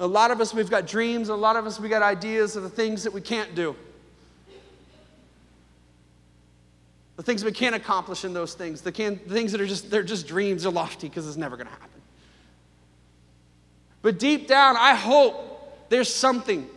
[0.00, 2.62] A lot of us, we've got dreams, a lot of us, we got ideas of
[2.62, 3.76] the things that we can't do.
[7.16, 9.90] The things we can't accomplish in those things, the, can, the things that are just,
[9.90, 11.88] they're just dreams, they're lofty because it's never going to happen.
[14.02, 16.68] But deep down, I hope there's something.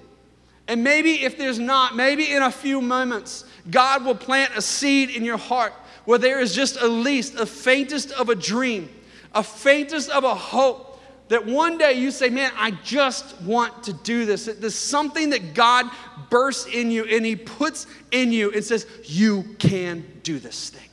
[0.68, 5.10] And maybe if there's not, maybe in a few moments, God will plant a seed
[5.10, 5.74] in your heart
[6.06, 8.90] where there is just at least a faintest of a dream,
[9.34, 10.97] a faintest of a hope
[11.30, 14.46] that one day you say, Man, I just want to do this.
[14.46, 15.86] There's something that God
[16.30, 20.90] bursts in you and He puts in you and says, You can do this thing.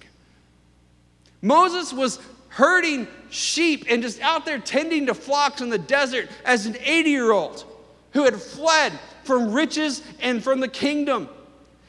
[1.43, 2.18] Moses was
[2.49, 7.11] herding sheep and just out there tending to flocks in the desert as an 80
[7.11, 7.64] year old
[8.12, 8.93] who had fled
[9.24, 11.28] from riches and from the kingdom.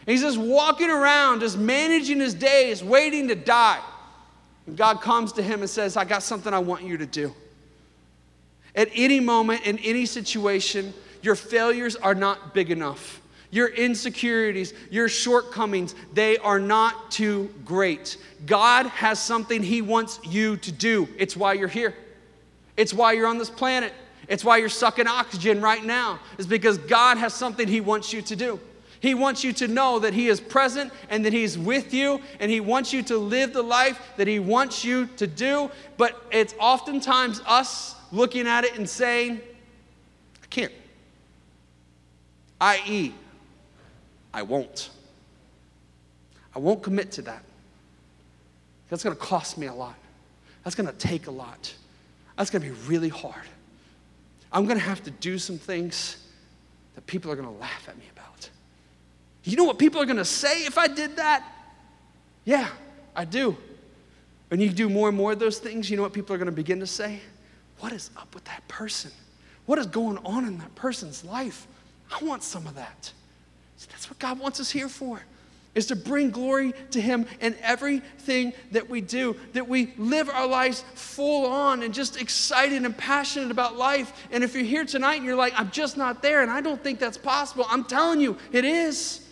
[0.06, 3.80] He's just walking around, just managing his days, waiting to die.
[4.68, 7.34] And God comes to him and says, I got something I want you to do.
[8.76, 13.22] At any moment, in any situation, your failures are not big enough.
[13.52, 18.18] Your insecurities, your shortcomings, they are not too great.
[18.46, 21.08] God has something He wants you to do.
[21.18, 21.96] It's why you're here,
[22.76, 23.94] it's why you're on this planet,
[24.28, 28.22] it's why you're sucking oxygen right now, is because God has something He wants you
[28.24, 28.60] to do.
[29.00, 32.52] He wants you to know that He is present and that He's with you, and
[32.52, 35.70] He wants you to live the life that He wants you to do.
[35.98, 39.42] But it's oftentimes us looking at it and saying,
[40.44, 40.72] I can't.
[42.60, 43.14] I.e.,
[44.34, 44.90] I won't.
[46.56, 47.44] I won't commit to that.
[48.90, 49.96] That's going to cost me a lot.
[50.64, 51.74] That's going to take a lot.
[52.38, 53.46] That's going to be really hard.
[54.52, 56.18] I'm going to have to do some things
[56.96, 58.50] that people are going to laugh at me about.
[59.44, 61.46] You know what people are going to say if I did that?
[62.46, 62.70] Yeah,
[63.16, 63.58] I do.
[64.50, 66.48] When you do more and more of those things, you know what people are going
[66.48, 67.20] to begin to say?
[67.86, 69.12] What is up with that person?
[69.68, 71.68] What is going on in that person's life?
[72.12, 73.12] I want some of that.
[73.78, 75.22] See, that's what God wants us here for.
[75.76, 80.48] is to bring glory to Him in everything that we do, that we live our
[80.48, 84.28] lives full on and just excited and passionate about life.
[84.32, 86.84] And if you're here tonight and you're like, I'm just not there and I don't
[86.84, 89.28] think that's possible, I'm telling you, it is.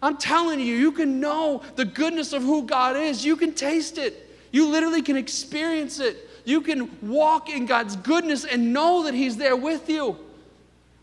[0.00, 3.24] I'm telling you, you can know the goodness of who God is.
[3.24, 4.30] You can taste it.
[4.52, 6.28] You literally can experience it.
[6.44, 10.16] You can walk in God's goodness and know that He's there with you.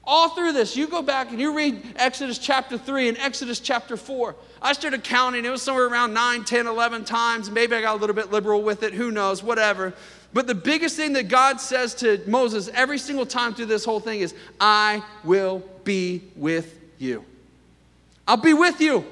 [0.04, 3.98] All through this, you go back and you read Exodus chapter 3 and Exodus chapter
[3.98, 4.36] 4.
[4.62, 7.52] I started counting, it was somewhere around 9, 10, 11 times.
[7.52, 9.94] Maybe I got a little bit liberal with it, who knows, whatever.
[10.32, 14.00] But the biggest thing that God says to Moses every single time through this whole
[14.00, 17.26] thing is, I will be with you.
[18.26, 19.06] I'll be with you.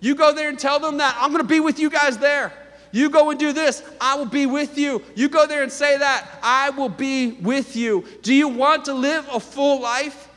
[0.00, 1.16] You go there and tell them that.
[1.18, 2.52] I'm going to be with you guys there.
[2.94, 5.02] You go and do this, I will be with you.
[5.16, 8.04] You go there and say that, I will be with you.
[8.22, 10.28] Do you want to live a full life?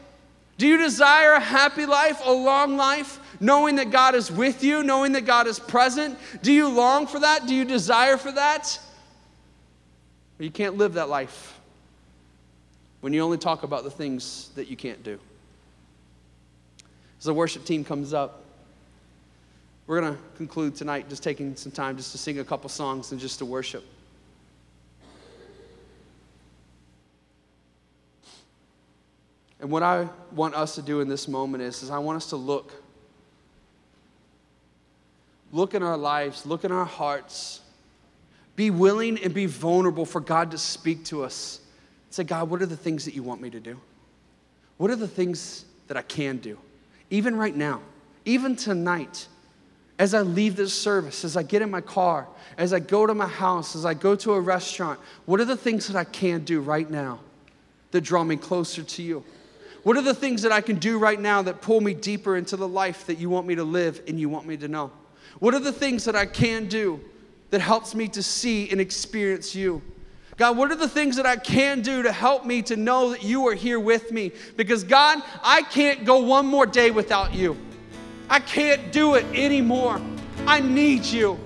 [0.58, 4.82] Do you desire a happy life, a long life, knowing that God is with you,
[4.82, 6.18] knowing that God is present?
[6.42, 7.46] Do you long for that?
[7.46, 8.80] Do you desire for that?
[10.40, 11.60] you can't live that life
[13.02, 15.20] when you only talk about the things that you can't do.
[17.20, 18.47] As the worship team comes up,
[19.88, 23.14] we're going to conclude tonight just taking some time just to sing a couple songs
[23.14, 23.86] and just to worship.
[29.60, 32.30] And what I want us to do in this moment is, is I want us
[32.30, 32.74] to look.
[35.52, 37.62] Look in our lives, look in our hearts.
[38.58, 41.62] Be willing and be vulnerable for God to speak to us.
[42.10, 43.80] Say, God, what are the things that you want me to do?
[44.78, 46.58] What are the things that I can do?
[47.10, 47.82] Even right now,
[48.26, 49.28] even tonight
[50.00, 52.28] as I leave this service, as I get in my car,
[52.58, 55.58] as I go to my house, as I go to a restaurant, what are the
[55.58, 57.20] things that I can do right now
[57.92, 59.24] that draw me closer to you?
[59.84, 62.58] What are the things that I can do right now that pull me deeper into
[62.58, 64.92] the life that you want me to live and you want me to know?
[65.40, 67.00] What are the things that I can do
[67.50, 69.82] that helps me to see and experience you?
[70.36, 73.24] God, what are the things that I can do to help me to know that
[73.24, 74.32] you are here with me?
[74.56, 77.58] Because, God, I can't go one more day without you.
[78.30, 80.02] I can't do it anymore.
[80.46, 81.40] I need you.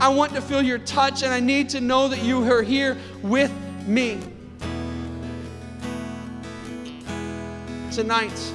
[0.00, 2.98] I want to feel your touch and I need to know that you are here
[3.22, 3.52] with
[3.86, 4.18] me.
[7.92, 8.52] Tonight,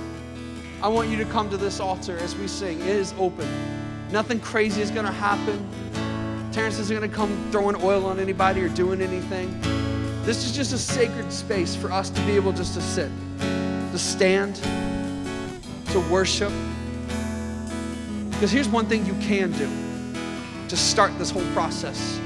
[0.81, 2.81] I want you to come to this altar as we sing.
[2.81, 3.47] It is open.
[4.11, 5.69] Nothing crazy is going to happen.
[6.51, 9.61] Terrence isn't going to come throwing oil on anybody or doing anything.
[10.23, 13.97] This is just a sacred space for us to be able just to sit, to
[13.99, 14.55] stand,
[15.91, 16.51] to worship.
[18.37, 19.67] Because here's one thing you can do
[20.67, 22.19] to start this whole process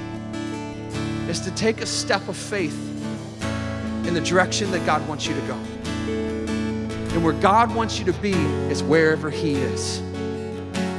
[1.30, 2.78] is to take a step of faith
[4.06, 5.54] in the direction that God wants you to go.
[7.14, 8.34] And where God wants you to be
[8.70, 10.02] is wherever He is.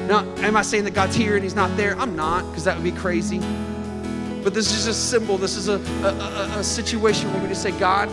[0.08, 1.94] Now, am I saying that God's here and He's not there?
[1.98, 3.38] I'm not, because that would be crazy.
[4.42, 7.60] But this is a symbol, this is a, a, a, a situation where we just
[7.60, 8.08] say, God,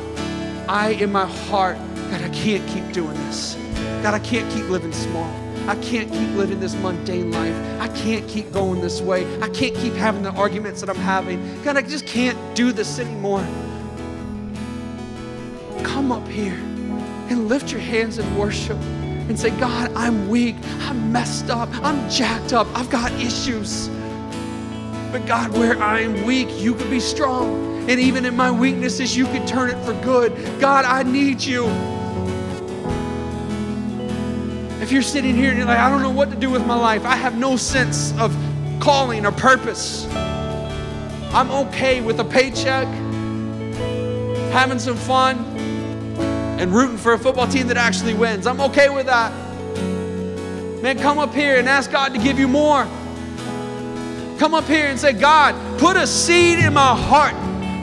[0.67, 1.77] I in my heart,
[2.11, 3.55] God, I can't keep doing this.
[4.03, 5.48] God, I can't keep living small.
[5.70, 7.55] I can't keep living this mundane life.
[7.80, 9.24] I can't keep going this way.
[9.39, 11.61] I can't keep having the arguments that I'm having.
[11.61, 13.45] God, I just can't do this anymore.
[15.84, 16.55] Come up here
[17.30, 20.55] and lift your hands in worship and say, God, I'm weak.
[20.80, 21.70] I'm messed up.
[21.86, 22.65] I'm jacked up.
[22.74, 23.89] I've got issues.
[25.11, 27.88] But God, where I am weak, you can be strong.
[27.88, 30.36] And even in my weaknesses, you can turn it for good.
[30.59, 31.67] God, I need you.
[34.89, 36.73] If you're sitting here and you're like, I don't know what to do with my
[36.73, 38.35] life, I have no sense of
[38.79, 40.07] calling or purpose.
[40.11, 42.87] I'm okay with a paycheck,
[44.51, 45.37] having some fun,
[46.59, 48.47] and rooting for a football team that actually wins.
[48.47, 49.31] I'm okay with that.
[50.81, 52.85] Man, come up here and ask God to give you more.
[54.39, 57.35] Come up here and say, God, put a seed in my heart.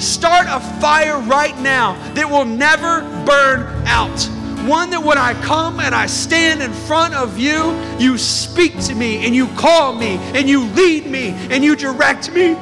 [0.02, 4.35] Start a fire right now that will never burn out.
[4.66, 8.96] One that when I come and I stand in front of you, you speak to
[8.96, 12.54] me and you call me and you lead me and you direct me.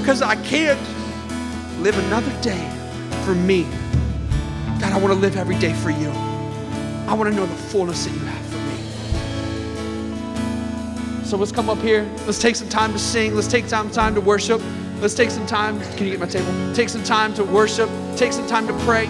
[0.00, 0.80] Because I can't
[1.80, 2.68] live another day
[3.24, 3.62] for me.
[4.80, 6.10] God, I want to live every day for you.
[7.06, 8.58] I want to know the fullness that you have for
[11.20, 11.24] me.
[11.24, 12.10] So let's come up here.
[12.26, 13.36] Let's take some time to sing.
[13.36, 14.60] Let's take some time to worship.
[15.00, 15.80] Let's take some time.
[15.96, 16.52] Can you get my table?
[16.74, 17.88] Take some time to worship.
[18.16, 19.08] Take some time to pray.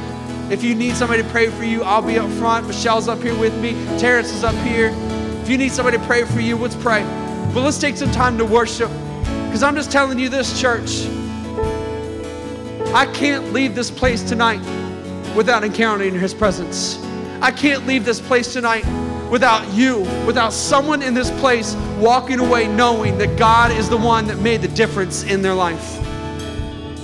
[0.50, 2.66] If you need somebody to pray for you, I'll be up front.
[2.66, 3.74] Michelle's up here with me.
[4.00, 4.92] Terrence is up here.
[5.42, 7.04] If you need somebody to pray for you, let's pray.
[7.54, 8.90] But let's take some time to worship.
[9.46, 11.06] Because I'm just telling you this, church.
[12.92, 14.60] I can't leave this place tonight
[15.36, 17.00] without encountering His presence.
[17.40, 18.84] I can't leave this place tonight
[19.30, 24.26] without you, without someone in this place walking away knowing that God is the one
[24.26, 26.00] that made the difference in their life.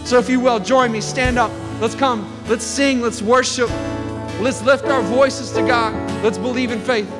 [0.04, 1.52] So, if you will, join me, stand up.
[1.80, 2.35] Let's come.
[2.48, 3.68] Let's sing, let's worship,
[4.40, 5.92] let's lift our voices to God,
[6.22, 7.10] let's believe in faith.